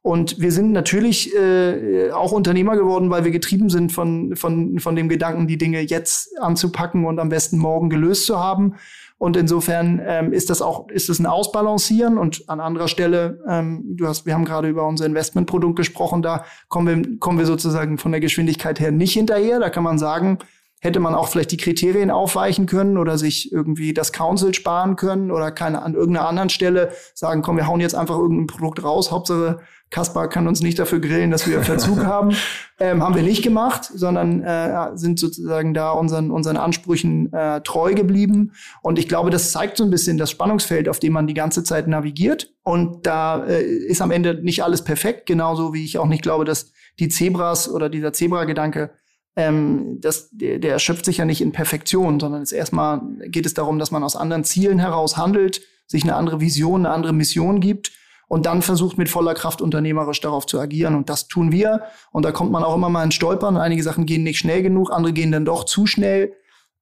[0.02, 4.96] Und wir sind natürlich äh, auch Unternehmer geworden, weil wir getrieben sind von, von, von
[4.96, 8.76] dem Gedanken, die Dinge jetzt anzupacken und am besten morgen gelöst zu haben.
[9.20, 12.16] Und insofern ähm, ist das auch, ist es ein Ausbalancieren.
[12.16, 16.46] Und an anderer Stelle, ähm, du hast, wir haben gerade über unser Investmentprodukt gesprochen, da
[16.68, 19.60] kommen wir, kommen wir sozusagen von der Geschwindigkeit her nicht hinterher.
[19.60, 20.38] Da kann man sagen,
[20.80, 25.30] hätte man auch vielleicht die Kriterien aufweichen können oder sich irgendwie das Council sparen können
[25.30, 29.10] oder keine an irgendeiner anderen Stelle sagen, komm, wir hauen jetzt einfach irgendein Produkt raus,
[29.10, 32.36] Hauptsache Kaspar kann uns nicht dafür grillen, dass wir Verzug haben.
[32.78, 37.94] Ähm, haben wir nicht gemacht, sondern äh, sind sozusagen da unseren, unseren Ansprüchen äh, treu
[37.94, 38.52] geblieben.
[38.82, 41.64] Und ich glaube, das zeigt so ein bisschen das Spannungsfeld, auf dem man die ganze
[41.64, 42.54] Zeit navigiert.
[42.62, 46.44] Und da äh, ist am Ende nicht alles perfekt, genauso wie ich auch nicht glaube,
[46.44, 48.90] dass die Zebras oder dieser Zebra-Gedanke
[49.36, 53.54] ähm, das, der, der erschöpft sich ja nicht in Perfektion, sondern es erstmal geht es
[53.54, 57.60] darum, dass man aus anderen Zielen heraus handelt, sich eine andere Vision, eine andere Mission
[57.60, 57.92] gibt
[58.30, 60.94] und dann versucht mit voller Kraft unternehmerisch darauf zu agieren.
[60.94, 61.82] Und das tun wir.
[62.12, 63.56] Und da kommt man auch immer mal ins Stolpern.
[63.56, 66.32] Einige Sachen gehen nicht schnell genug, andere gehen dann doch zu schnell.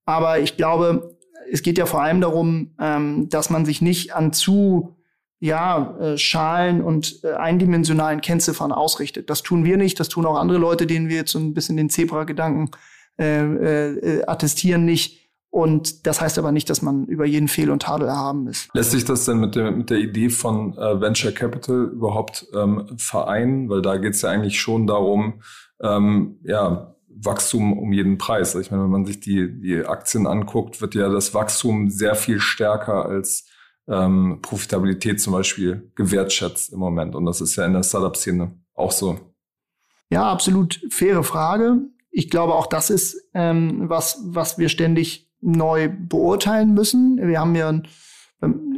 [0.05, 1.17] Aber ich glaube,
[1.51, 4.95] es geht ja vor allem darum, ähm, dass man sich nicht an zu
[5.39, 9.31] ja, äh, Schalen und äh, eindimensionalen Kennziffern ausrichtet.
[9.31, 11.77] Das tun wir nicht, das tun auch andere Leute, denen wir jetzt so ein bisschen
[11.77, 12.69] den Zebra-Gedanken
[13.17, 15.28] äh, äh, attestieren nicht.
[15.51, 18.69] Und das heißt aber nicht, dass man über jeden Fehl und Tadel erhaben ist.
[18.73, 22.85] Lässt sich das denn mit der, mit der Idee von äh, Venture Capital überhaupt ähm,
[22.97, 23.67] vereinen?
[23.69, 25.41] Weil da geht es ja eigentlich schon darum,
[25.81, 28.55] ähm, ja, Wachstum um jeden Preis.
[28.55, 32.39] Ich meine, wenn man sich die, die Aktien anguckt, wird ja das Wachstum sehr viel
[32.39, 33.47] stärker als
[33.87, 37.15] ähm, Profitabilität zum Beispiel gewertschätzt im Moment.
[37.15, 39.19] Und das ist ja in der Startup-Szene auch so.
[40.11, 41.81] Ja, absolut faire Frage.
[42.11, 47.17] Ich glaube, auch das ist ähm, was, was wir ständig neu beurteilen müssen.
[47.21, 47.81] Wir haben ja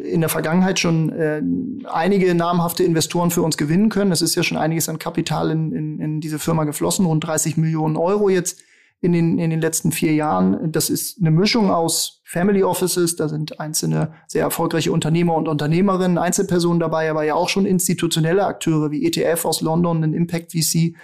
[0.04, 1.42] in der Vergangenheit schon äh,
[1.88, 4.12] einige namhafte Investoren für uns gewinnen können.
[4.12, 7.58] Es ist ja schon einiges an Kapital in, in, in diese Firma geflossen, rund 30
[7.58, 8.60] Millionen Euro jetzt
[9.02, 10.72] in den, in den letzten vier Jahren.
[10.72, 16.18] Das ist eine Mischung aus Family Offices, da sind einzelne sehr erfolgreiche Unternehmer und Unternehmerinnen,
[16.18, 20.96] Einzelpersonen dabei, aber ja auch schon institutionelle Akteure wie ETF aus London, ein Impact VC,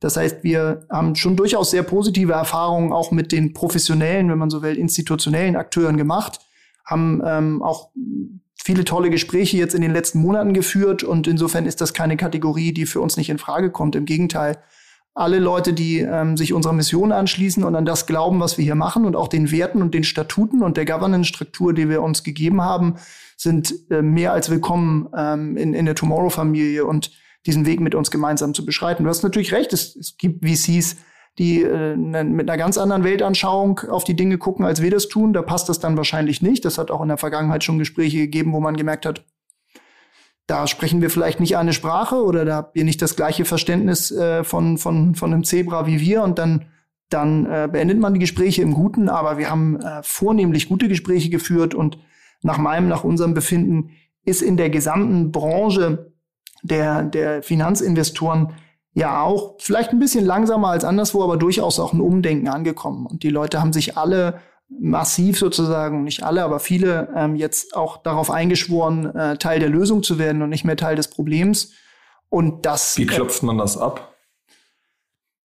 [0.00, 4.50] das heißt, wir haben schon durchaus sehr positive Erfahrungen auch mit den professionellen, wenn man
[4.50, 6.40] so will, institutionellen Akteuren gemacht,
[6.84, 7.90] haben ähm, auch
[8.62, 12.72] viele tolle Gespräche jetzt in den letzten Monaten geführt und insofern ist das keine Kategorie,
[12.72, 13.96] die für uns nicht in Frage kommt.
[13.96, 14.58] Im Gegenteil,
[15.14, 18.74] alle Leute, die ähm, sich unserer Mission anschließen und an das glauben, was wir hier
[18.74, 22.60] machen und auch den Werten und den Statuten und der Governance-Struktur, die wir uns gegeben
[22.60, 22.96] haben,
[23.36, 27.12] sind äh, mehr als willkommen ähm, in, in der Tomorrow-Familie und
[27.46, 29.04] diesen Weg mit uns gemeinsam zu beschreiten.
[29.04, 30.96] Du hast natürlich recht, es, es gibt VCs,
[31.38, 35.08] die äh, ne, mit einer ganz anderen Weltanschauung auf die Dinge gucken, als wir das
[35.08, 35.32] tun.
[35.32, 36.64] Da passt das dann wahrscheinlich nicht.
[36.64, 39.24] Das hat auch in der Vergangenheit schon Gespräche gegeben, wo man gemerkt hat,
[40.46, 44.12] da sprechen wir vielleicht nicht eine Sprache oder da habt ihr nicht das gleiche Verständnis
[44.12, 46.66] äh, von, von, von einem Zebra wie wir und dann,
[47.10, 49.08] dann äh, beendet man die Gespräche im Guten.
[49.08, 51.98] Aber wir haben äh, vornehmlich gute Gespräche geführt und
[52.42, 53.90] nach meinem, nach unserem Befinden
[54.24, 56.12] ist in der gesamten Branche
[56.66, 58.54] der, der Finanzinvestoren
[58.92, 63.06] ja auch vielleicht ein bisschen langsamer als anderswo, aber durchaus auch ein Umdenken angekommen.
[63.06, 67.98] Und die Leute haben sich alle massiv sozusagen, nicht alle, aber viele ähm, jetzt auch
[67.98, 71.72] darauf eingeschworen, äh, Teil der Lösung zu werden und nicht mehr Teil des Problems.
[72.28, 72.96] Und das.
[72.98, 74.14] Wie klopft man das ab?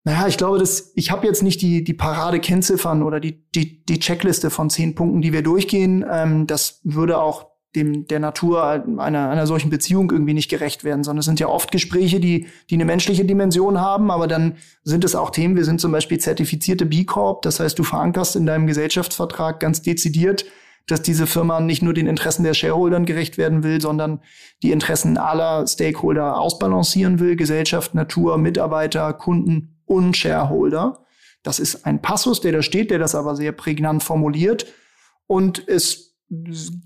[0.04, 3.98] Naja, ich glaube, dass ich habe jetzt nicht die, die Parade-Kennziffern oder die, die, die
[3.98, 6.04] Checkliste von zehn Punkten, die wir durchgehen.
[6.10, 8.64] Ähm, das würde auch dem der Natur
[8.98, 12.48] einer, einer solchen Beziehung irgendwie nicht gerecht werden, sondern es sind ja oft Gespräche, die,
[12.68, 16.18] die eine menschliche Dimension haben, aber dann sind es auch Themen, wir sind zum Beispiel
[16.18, 20.44] zertifizierte B Corp, das heißt, du verankerst in deinem Gesellschaftsvertrag ganz dezidiert,
[20.88, 24.20] dass diese Firma nicht nur den Interessen der Shareholdern gerecht werden will, sondern
[24.62, 31.04] die Interessen aller Stakeholder ausbalancieren will, Gesellschaft, Natur, Mitarbeiter, Kunden und Shareholder.
[31.42, 34.66] Das ist ein Passus, der da steht, der das aber sehr prägnant formuliert.
[35.26, 36.09] Und es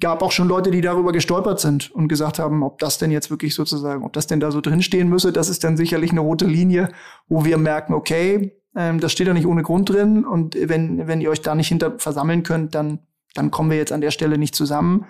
[0.00, 3.30] gab auch schon Leute, die darüber gestolpert sind und gesagt haben, ob das denn jetzt
[3.30, 5.32] wirklich sozusagen, ob das denn da so drinstehen müsse.
[5.32, 6.88] Das ist dann sicherlich eine rote Linie,
[7.28, 10.24] wo wir merken, okay, ähm, das steht da nicht ohne Grund drin.
[10.24, 13.00] Und wenn, wenn ihr euch da nicht hinter versammeln könnt, dann,
[13.34, 15.06] dann kommen wir jetzt an der Stelle nicht zusammen.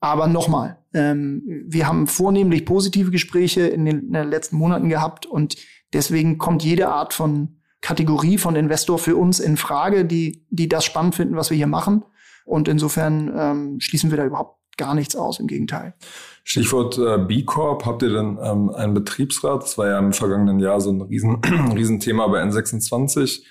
[0.00, 5.26] Aber nochmal, ähm, wir haben vornehmlich positive Gespräche in den, in den letzten Monaten gehabt
[5.26, 5.56] und
[5.94, 10.84] Deswegen kommt jede Art von Kategorie von Investor für uns in Frage, die, die das
[10.84, 12.04] spannend finden, was wir hier machen.
[12.44, 15.94] Und insofern ähm, schließen wir da überhaupt gar nichts aus, im Gegenteil.
[16.42, 19.62] Stichwort äh, B Corp, habt ihr denn ähm, einen Betriebsrat?
[19.62, 21.36] Das war ja im vergangenen Jahr so ein Riesen,
[21.74, 23.42] Riesenthema bei N26.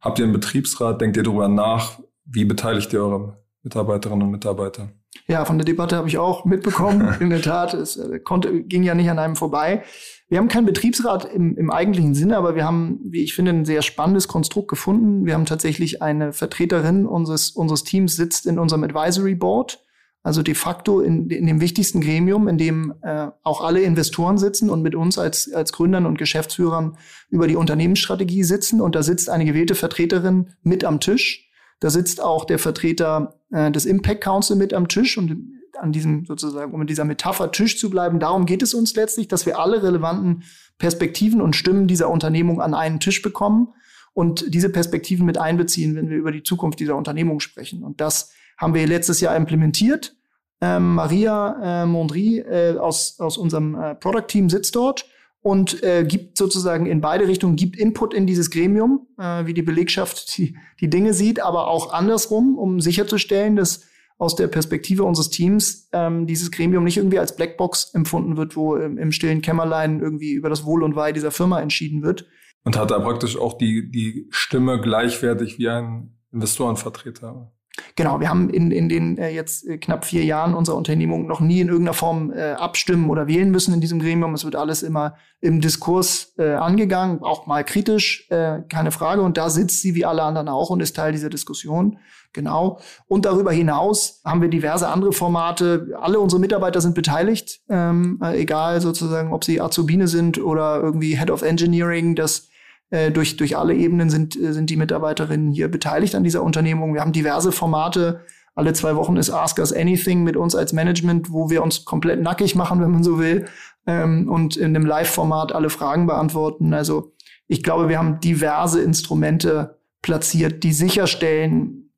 [0.00, 1.00] Habt ihr einen Betriebsrat?
[1.00, 2.00] Denkt ihr darüber nach?
[2.24, 4.90] Wie beteiligt ihr eure Mitarbeiterinnen und Mitarbeiter?
[5.26, 7.14] Ja, von der Debatte habe ich auch mitbekommen.
[7.20, 9.84] In der Tat, es äh, konnte, ging ja nicht an einem vorbei.
[10.28, 13.64] Wir haben keinen Betriebsrat im, im eigentlichen Sinne, aber wir haben, wie ich finde, ein
[13.64, 15.26] sehr spannendes Konstrukt gefunden.
[15.26, 19.84] Wir haben tatsächlich eine Vertreterin unseres, unseres Teams sitzt in unserem Advisory Board.
[20.22, 24.70] Also de facto in, in dem wichtigsten Gremium, in dem äh, auch alle Investoren sitzen
[24.70, 26.96] und mit uns als, als Gründern und Geschäftsführern
[27.28, 28.80] über die Unternehmensstrategie sitzen.
[28.80, 31.50] Und da sitzt eine gewählte Vertreterin mit am Tisch.
[31.80, 35.36] Da sitzt auch der Vertreter äh, des Impact Council mit am Tisch und
[35.78, 39.28] an diesem sozusagen, um in dieser Metapher Tisch zu bleiben, darum geht es uns letztlich,
[39.28, 40.44] dass wir alle relevanten
[40.78, 43.68] Perspektiven und Stimmen dieser Unternehmung an einen Tisch bekommen
[44.12, 47.82] und diese Perspektiven mit einbeziehen, wenn wir über die Zukunft dieser Unternehmung sprechen.
[47.82, 50.16] Und das haben wir letztes Jahr implementiert.
[50.60, 55.06] Ähm, Maria äh, Mondry äh, aus, aus unserem äh, Product Team sitzt dort
[55.42, 59.62] und äh, gibt sozusagen in beide Richtungen, gibt Input in dieses Gremium, äh, wie die
[59.62, 63.84] Belegschaft die, die Dinge sieht, aber auch andersrum, um sicherzustellen, dass
[64.24, 68.76] aus der Perspektive unseres Teams ähm, dieses Gremium nicht irgendwie als Blackbox empfunden wird, wo
[68.76, 72.26] im, im stillen Kämmerlein irgendwie über das Wohl und Weih dieser Firma entschieden wird.
[72.64, 77.52] Und hat da praktisch auch die, die Stimme gleichwertig wie ein Investorenvertreter.
[77.96, 81.40] Genau, wir haben in, in den äh, jetzt äh, knapp vier Jahren unserer Unternehmung noch
[81.40, 84.34] nie in irgendeiner Form äh, abstimmen oder wählen müssen in diesem Gremium.
[84.34, 89.22] Es wird alles immer im Diskurs äh, angegangen, auch mal kritisch, äh, keine Frage.
[89.22, 91.98] Und da sitzt sie wie alle anderen auch und ist Teil dieser Diskussion.
[92.32, 92.80] Genau.
[93.06, 95.96] Und darüber hinaus haben wir diverse andere Formate.
[96.00, 101.16] Alle unsere Mitarbeiter sind beteiligt, ähm, äh, egal sozusagen, ob sie Azubine sind oder irgendwie
[101.16, 102.14] Head of Engineering.
[102.14, 102.48] Das
[102.90, 106.94] äh, durch, durch alle Ebenen sind, äh, sind die Mitarbeiterinnen hier beteiligt an dieser Unternehmung.
[106.94, 108.20] Wir haben diverse Formate.
[108.54, 112.22] Alle zwei Wochen ist Ask Us Anything mit uns als Management, wo wir uns komplett
[112.22, 113.46] nackig machen, wenn man so will,
[113.86, 116.72] ähm, und in einem Live-Format alle Fragen beantworten.
[116.72, 117.12] Also
[117.48, 121.90] ich glaube, wir haben diverse Instrumente platziert, die sicherstellen,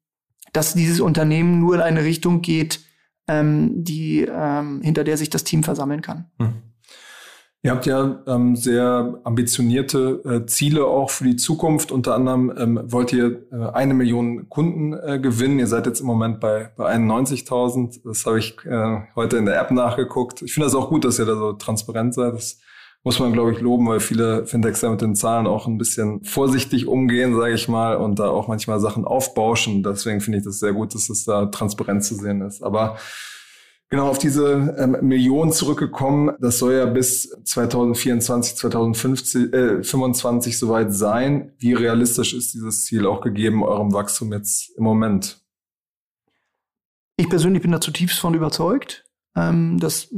[0.52, 2.80] dass dieses Unternehmen nur in eine Richtung geht,
[3.28, 6.30] ähm, die, ähm, hinter der sich das Team versammeln kann.
[6.38, 6.54] Hm.
[7.66, 11.90] Ihr habt ja ähm, sehr ambitionierte äh, Ziele auch für die Zukunft.
[11.90, 15.58] Unter anderem ähm, wollt ihr äh, eine Million Kunden äh, gewinnen.
[15.58, 18.02] Ihr seid jetzt im Moment bei, bei 91.000.
[18.04, 20.42] Das habe ich äh, heute in der App nachgeguckt.
[20.42, 22.34] Ich finde das auch gut, dass ihr da so transparent seid.
[22.34, 22.60] Das
[23.02, 26.22] muss man, glaube ich, loben, weil viele Fintechs da mit den Zahlen auch ein bisschen
[26.22, 29.82] vorsichtig umgehen, sage ich mal, und da auch manchmal Sachen aufbauschen.
[29.82, 32.62] Deswegen finde ich das sehr gut, dass es da transparent zu sehen ist.
[32.62, 32.96] Aber
[33.88, 40.92] genau auf diese ähm, Millionen zurückgekommen, das soll ja bis 2024, 2025 äh, 25 soweit
[40.92, 41.52] sein.
[41.58, 45.40] Wie realistisch ist dieses Ziel auch gegeben eurem Wachstum jetzt im Moment?
[47.16, 49.04] Ich persönlich bin da zutiefst von überzeugt.
[49.34, 50.08] Ähm, das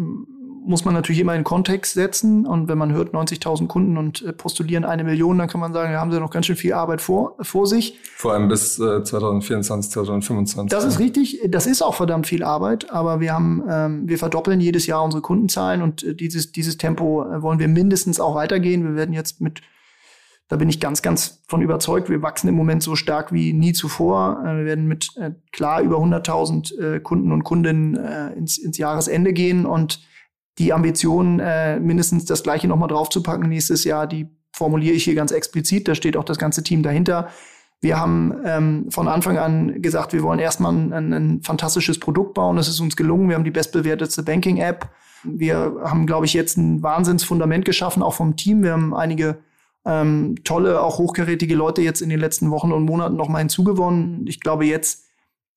[0.68, 2.46] muss man natürlich immer in Kontext setzen.
[2.46, 5.92] Und wenn man hört 90.000 Kunden und äh, postulieren eine Million, dann kann man sagen,
[5.92, 7.98] da haben sie noch ganz schön viel Arbeit vor, vor sich.
[8.14, 10.70] Vor allem bis äh, 2024, 2025.
[10.70, 11.40] Das ist richtig.
[11.48, 12.90] Das ist auch verdammt viel Arbeit.
[12.90, 17.24] Aber wir haben, ähm, wir verdoppeln jedes Jahr unsere Kundenzahlen und äh, dieses, dieses Tempo
[17.24, 18.84] äh, wollen wir mindestens auch weitergehen.
[18.84, 19.62] Wir werden jetzt mit
[20.50, 22.08] da bin ich ganz, ganz von überzeugt.
[22.08, 24.42] Wir wachsen im Moment so stark wie nie zuvor.
[24.44, 25.10] Äh, wir werden mit
[25.52, 27.96] klar über 100.000 äh, Kunden und Kundinnen
[28.34, 30.00] ins, ins Jahresende gehen und
[30.58, 35.30] die Ambition, äh, mindestens das Gleiche nochmal draufzupacken nächstes Jahr, die formuliere ich hier ganz
[35.30, 35.88] explizit.
[35.88, 37.28] Da steht auch das ganze Team dahinter.
[37.80, 42.56] Wir haben ähm, von Anfang an gesagt, wir wollen erstmal ein, ein, fantastisches Produkt bauen.
[42.56, 43.28] Das ist uns gelungen.
[43.28, 44.88] Wir haben die bestbewertetste Banking-App.
[45.22, 48.64] Wir haben, glaube ich, jetzt ein Wahnsinnsfundament geschaffen, auch vom Team.
[48.64, 49.38] Wir haben einige
[49.84, 54.26] ähm, tolle, auch hochkarätige Leute jetzt in den letzten Wochen und Monaten nochmal hinzugewonnen.
[54.26, 55.04] Ich glaube, jetzt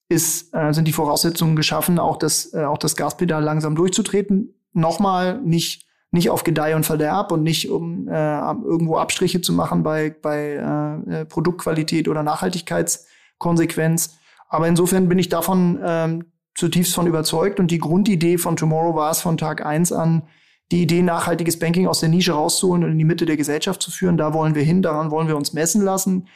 [0.10, 4.54] ist, äh, sind die Voraussetzungen geschaffen, auch das, äh, auch das Gaspedal langsam durchzutreten.
[4.74, 9.82] Nochmal nicht nicht auf Gedeih und Verderb und nicht um äh, irgendwo Abstriche zu machen
[9.82, 10.60] bei, bei
[11.08, 14.18] äh, äh, Produktqualität oder Nachhaltigkeitskonsequenz.
[14.50, 17.62] Aber insofern bin ich davon ähm, zutiefst von überzeugt.
[17.62, 20.24] Und die Grundidee von Tomorrow war es von Tag eins an,
[20.72, 23.92] die Idee, nachhaltiges Banking aus der Nische rauszuholen und in die Mitte der Gesellschaft zu
[23.92, 24.18] führen.
[24.18, 26.28] Da wollen wir hin, daran wollen wir uns messen lassen.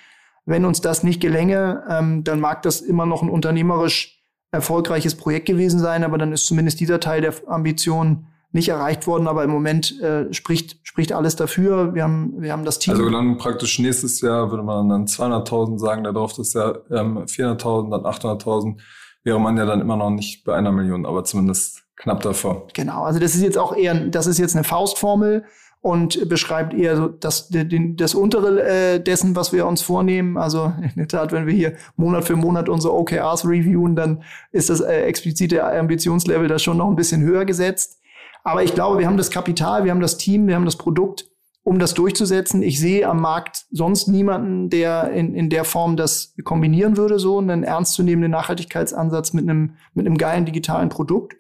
[0.45, 4.25] Wenn uns das nicht gelänge, ähm, dann mag das immer noch ein unternehmerisch
[4.56, 9.28] erfolgreiches Projekt gewesen sein, aber dann ist zumindest dieser Teil der Ambition nicht erreicht worden,
[9.28, 11.94] aber im Moment äh, spricht, spricht alles dafür.
[11.94, 12.94] Wir haben, wir haben das Team.
[12.94, 17.91] Also dann praktisch nächstes Jahr würde man dann 200.000 sagen, darauf das ja ähm, 400.000,
[17.91, 18.78] dann 800.000,
[19.24, 22.68] wäre man ja dann immer noch nicht bei einer Million, aber zumindest knapp davor.
[22.74, 25.44] Genau, also das ist jetzt auch eher, das ist jetzt eine Faustformel
[25.86, 30.36] und beschreibt eher so das, den, das untere äh, dessen, was wir uns vornehmen.
[30.36, 34.71] Also in der Tat, wenn wir hier Monat für Monat unsere OKRs reviewen, dann ist
[34.71, 38.00] das äh, explizite Ambitionslevel da schon noch ein bisschen höher gesetzt.
[38.43, 41.28] Aber ich glaube, wir haben das Kapital, wir haben das Team, wir haben das Produkt,
[41.62, 42.63] um das durchzusetzen.
[42.63, 47.38] Ich sehe am Markt sonst niemanden, der in, in der Form das kombinieren würde, so
[47.38, 51.36] einen ernstzunehmenden Nachhaltigkeitsansatz mit einem, mit einem geilen digitalen Produkt.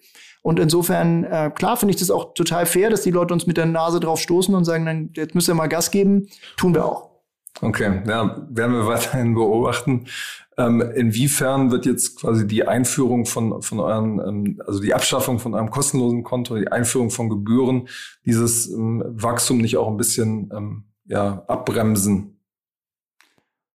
[0.45, 3.57] Und insofern, äh, klar finde ich das auch total fair, dass die Leute uns mit
[3.57, 6.27] der Nase drauf stoßen und sagen, dann, jetzt müsst ihr mal Gas geben.
[6.55, 7.09] Tun wir auch.
[7.61, 10.05] Okay, ja, werden wir weiterhin beobachten.
[10.55, 15.55] Ähm, inwiefern wird jetzt quasi die Einführung von, von euren, ähm, also die Abschaffung von
[15.55, 17.87] einem kostenlosen Konto, die Einführung von Gebühren,
[18.23, 22.34] dieses ähm, Wachstum nicht auch ein bisschen ähm, ja, abbremsen?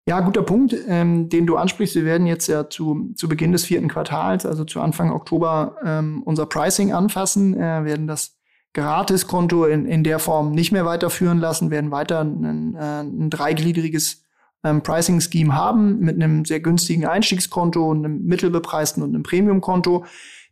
[0.07, 1.95] Ja, guter Punkt, ähm, den du ansprichst.
[1.95, 6.23] Wir werden jetzt ja zu, zu Beginn des vierten Quartals, also zu Anfang Oktober, ähm,
[6.25, 8.37] unser Pricing anfassen, äh, werden das
[8.73, 14.25] Gratiskonto in, in der Form nicht mehr weiterführen lassen, werden weiter ein, äh, ein dreigliedriges
[14.65, 20.05] ähm, Pricing Scheme haben mit einem sehr günstigen Einstiegskonto, einem mittelbepreisten und einem Premiumkonto.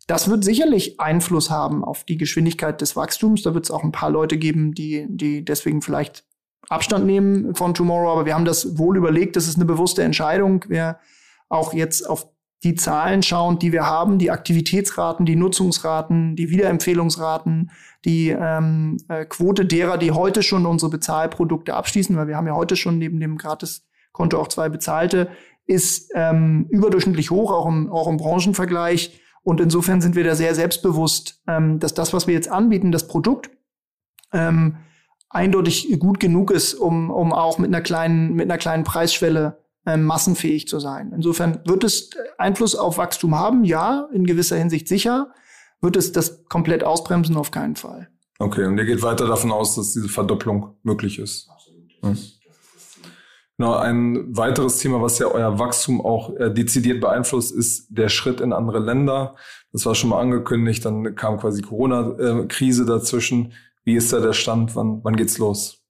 [0.06, 3.42] Das wird sicherlich Einfluss haben auf die Geschwindigkeit des Wachstums.
[3.42, 6.24] Da wird es auch ein paar Leute geben, die, die deswegen vielleicht
[6.68, 8.12] Abstand nehmen von Tomorrow.
[8.12, 9.36] Aber wir haben das wohl überlegt.
[9.36, 10.64] Das ist eine bewusste Entscheidung.
[10.68, 10.98] Wir
[11.48, 12.28] auch jetzt auf
[12.64, 17.70] die Zahlen schauen, die wir haben, die Aktivitätsraten, die Nutzungsraten, die Wiederempfehlungsraten,
[18.04, 22.54] die ähm, äh, Quote derer, die heute schon unsere Bezahlprodukte abschließen, weil wir haben ja
[22.54, 25.28] heute schon neben dem gratis Konto auch zwei bezahlte,
[25.66, 29.20] ist ähm, überdurchschnittlich hoch, auch im, auch im Branchenvergleich.
[29.42, 33.06] Und insofern sind wir da sehr selbstbewusst, ähm, dass das, was wir jetzt anbieten, das
[33.06, 33.50] Produkt,
[34.32, 34.76] ähm,
[35.30, 40.04] eindeutig gut genug ist, um, um auch mit einer kleinen, mit einer kleinen Preisschwelle ähm,
[40.04, 41.12] massenfähig zu sein.
[41.14, 45.32] Insofern wird es Einfluss auf Wachstum haben, ja, in gewisser Hinsicht sicher.
[45.80, 47.36] Wird es das komplett ausbremsen?
[47.36, 48.08] Auf keinen Fall.
[48.38, 51.48] Okay, und ihr geht weiter davon aus, dass diese Verdopplung möglich ist.
[51.50, 51.92] Absolut.
[52.02, 52.18] Hm.
[53.56, 58.40] Genau, ein weiteres Thema, was ja euer Wachstum auch äh, dezidiert beeinflusst, ist der Schritt
[58.40, 59.34] in andere Länder.
[59.72, 63.52] Das war schon mal angekündigt, dann kam quasi Corona-Krise dazwischen.
[63.88, 64.76] Wie ist da der Stand?
[64.76, 65.82] Wann, wann geht's los?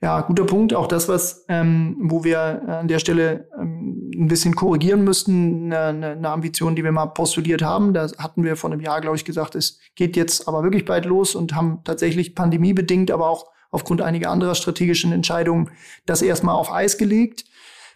[0.00, 0.74] Ja, guter Punkt.
[0.74, 6.16] Auch das, was, ähm, wo wir an der Stelle ähm, ein bisschen korrigieren müssten, eine,
[6.16, 7.94] eine Ambition, die wir mal postuliert haben.
[7.94, 11.04] Da hatten wir vor einem Jahr, glaube ich, gesagt, es geht jetzt aber wirklich bald
[11.04, 15.70] los und haben tatsächlich pandemiebedingt, aber auch aufgrund einiger anderer strategischen Entscheidungen
[16.06, 17.44] das erstmal auf Eis gelegt.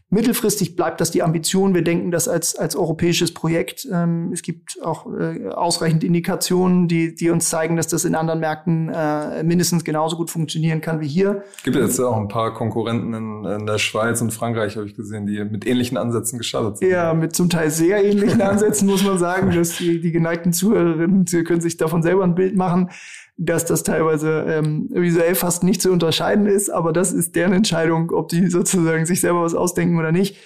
[0.09, 1.75] Mittelfristig bleibt das die Ambition.
[1.75, 3.89] Wir denken das als, als europäisches Projekt.
[3.93, 8.39] Ähm, es gibt auch äh, ausreichend Indikationen, die, die uns zeigen, dass das in anderen
[8.39, 11.43] Märkten äh, mindestens genauso gut funktionieren kann wie hier.
[11.57, 14.95] Es gibt jetzt auch ein paar Konkurrenten in, in der Schweiz und Frankreich, habe ich
[14.95, 16.89] gesehen, die mit ähnlichen Ansätzen gestartet sind.
[16.89, 19.51] Ja, mit zum Teil sehr ähnlichen Ansätzen, muss man sagen.
[19.57, 22.91] Dass die, die geneigten Zuhörerinnen können sich davon selber ein Bild machen
[23.37, 28.11] dass das teilweise ähm, visuell fast nicht zu unterscheiden ist, aber das ist deren Entscheidung,
[28.11, 30.37] ob die sozusagen sich selber was ausdenken oder nicht.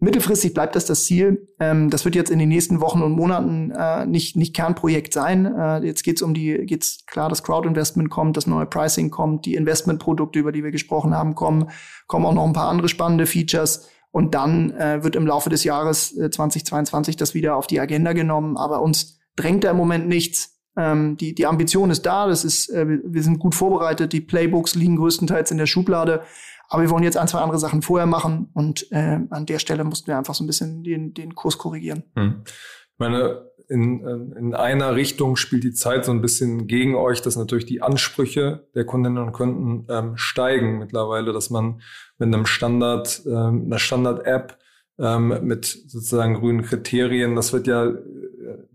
[0.00, 1.48] Mittelfristig bleibt das das Ziel.
[1.58, 5.44] Ähm, das wird jetzt in den nächsten Wochen und Monaten äh, nicht, nicht Kernprojekt sein.
[5.44, 9.54] Äh, jetzt geht's um die, geht's klar, das Crowd-Investment kommt, das neue Pricing kommt, die
[9.54, 11.70] Investmentprodukte, über die wir gesprochen haben, kommen,
[12.06, 13.88] kommen auch noch ein paar andere spannende Features.
[14.12, 18.12] Und dann äh, wird im Laufe des Jahres äh, 2022 das wieder auf die Agenda
[18.12, 18.56] genommen.
[18.56, 20.57] Aber uns drängt da im Moment nichts.
[20.78, 24.76] Ähm, die, die Ambition ist da, das ist, äh, wir sind gut vorbereitet, die Playbooks
[24.76, 26.22] liegen größtenteils in der Schublade.
[26.68, 29.84] Aber wir wollen jetzt ein, zwei andere Sachen vorher machen und äh, an der Stelle
[29.84, 32.04] mussten wir einfach so ein bisschen den, den Kurs korrigieren.
[32.14, 32.42] Hm.
[32.44, 37.22] Ich meine, in, äh, in einer Richtung spielt die Zeit so ein bisschen gegen euch,
[37.22, 41.80] dass natürlich die Ansprüche der Kundinnen und Kunden ähm, steigen mittlerweile, dass man
[42.18, 44.58] mit einem Standard, ähm, einer Standard-App
[44.98, 47.92] ähm, mit sozusagen grünen Kriterien, das wird ja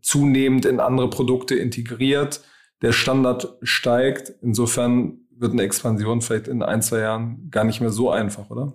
[0.02, 2.42] zunehmend in andere Produkte integriert.
[2.82, 4.34] Der Standard steigt.
[4.42, 8.74] Insofern wird eine Expansion vielleicht in ein, zwei Jahren gar nicht mehr so einfach, oder?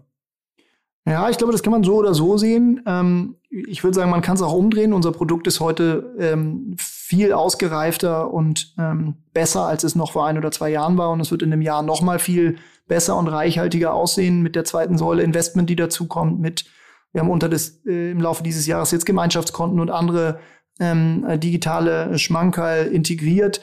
[1.09, 2.83] Ja, ich glaube, das kann man so oder so sehen.
[2.87, 4.93] Ähm, ich würde sagen, man kann es auch umdrehen.
[4.93, 10.37] Unser Produkt ist heute ähm, viel ausgereifter und ähm, besser, als es noch vor ein
[10.37, 11.11] oder zwei Jahren war.
[11.11, 12.57] Und es wird in einem Jahr noch mal viel
[12.89, 16.41] besser und reichhaltiger aussehen mit der zweiten Säule Investment, die dazukommt.
[16.41, 16.67] Mit
[17.13, 20.41] wir haben unter das äh, im Laufe dieses Jahres jetzt Gemeinschaftskonten und andere
[20.81, 23.61] ähm, digitale Schmankerl integriert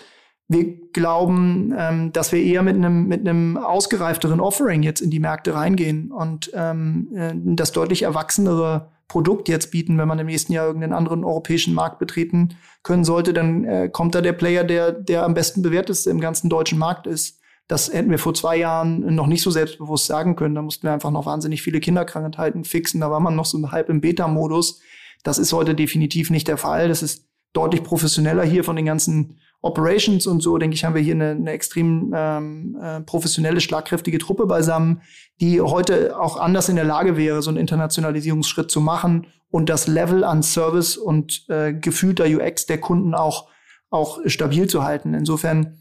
[0.47, 5.55] wir glauben, ähm, dass wir eher mit einem mit ausgereifteren Offering jetzt in die Märkte
[5.55, 10.67] reingehen und ähm, äh, das deutlich erwachsenere Produkt jetzt bieten, wenn man im nächsten Jahr
[10.67, 15.23] irgendeinen anderen europäischen Markt betreten können sollte, dann äh, kommt da der Player, der der
[15.23, 17.39] am besten bewerteste im ganzen deutschen Markt ist.
[17.67, 20.53] Das hätten wir vor zwei Jahren noch nicht so selbstbewusst sagen können.
[20.53, 23.01] Da mussten wir einfach noch wahnsinnig viele Kinderkrankheiten fixen.
[23.01, 24.81] Da war man noch so halb im Beta-Modus.
[25.25, 26.87] Das ist heute definitiv nicht der Fall.
[26.87, 31.01] Das ist deutlich professioneller hier von den ganzen Operations und so, denke ich, haben wir
[31.01, 35.01] hier eine, eine extrem ähm, äh, professionelle, schlagkräftige Truppe beisammen,
[35.41, 39.87] die heute auch anders in der Lage wäre, so einen Internationalisierungsschritt zu machen und das
[39.87, 43.49] Level an Service und äh, gefühlter UX der Kunden auch,
[43.89, 45.15] auch stabil zu halten.
[45.15, 45.79] Insofern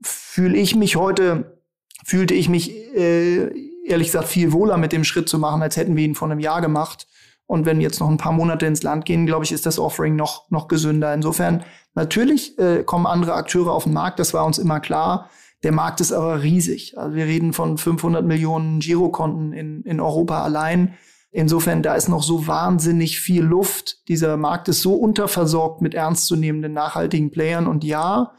[0.00, 1.60] fühle ich mich heute,
[2.06, 3.50] fühlte ich mich äh,
[3.84, 6.40] ehrlich gesagt viel wohler mit dem Schritt zu machen, als hätten wir ihn vor einem
[6.40, 7.06] Jahr gemacht.
[7.48, 10.16] Und wenn jetzt noch ein paar Monate ins Land gehen, glaube ich, ist das Offering
[10.16, 11.14] noch, noch gesünder.
[11.14, 15.30] Insofern, natürlich äh, kommen andere Akteure auf den Markt, das war uns immer klar.
[15.62, 16.98] Der Markt ist aber riesig.
[16.98, 20.94] Also wir reden von 500 Millionen Girokonten in, in Europa allein.
[21.30, 24.06] Insofern, da ist noch so wahnsinnig viel Luft.
[24.08, 27.66] Dieser Markt ist so unterversorgt mit ernstzunehmenden, nachhaltigen Playern.
[27.66, 28.32] Und ja,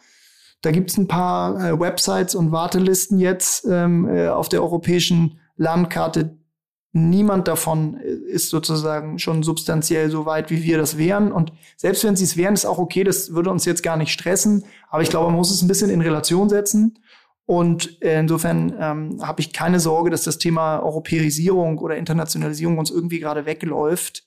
[0.62, 6.38] da gibt's ein paar äh, Websites und Wartelisten jetzt ähm, äh, auf der europäischen Landkarte,
[6.92, 11.32] Niemand davon ist sozusagen schon substanziell so weit, wie wir das wären.
[11.32, 14.12] Und selbst wenn sie es wären, ist auch okay, das würde uns jetzt gar nicht
[14.12, 14.66] stressen.
[14.90, 16.98] Aber ich glaube, man muss es ein bisschen in Relation setzen.
[17.46, 23.20] Und insofern ähm, habe ich keine Sorge, dass das Thema Europäisierung oder Internationalisierung uns irgendwie
[23.20, 24.24] gerade wegläuft.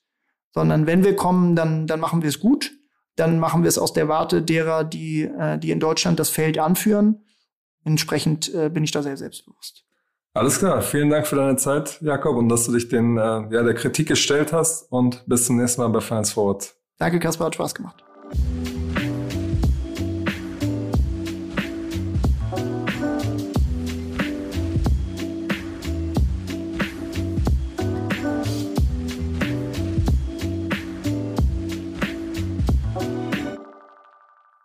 [0.52, 2.72] Sondern wenn wir kommen, dann, dann machen wir es gut.
[3.16, 6.58] Dann machen wir es aus der Warte derer, die, äh, die in Deutschland das Feld
[6.58, 7.24] anführen.
[7.84, 9.84] Entsprechend äh, bin ich da sehr selbstbewusst.
[10.34, 13.62] Alles klar, vielen Dank für deine Zeit, Jakob, und dass du dich den, äh, ja,
[13.62, 14.90] der Kritik gestellt hast.
[14.90, 16.74] Und bis zum nächsten Mal bei Finance Forward.
[16.96, 18.02] Danke, Kaspar, hat Spaß gemacht.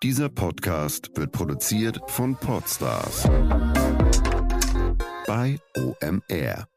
[0.02, 3.28] Dieser Podcast wird produziert von Podstars
[5.28, 6.68] bei OMR.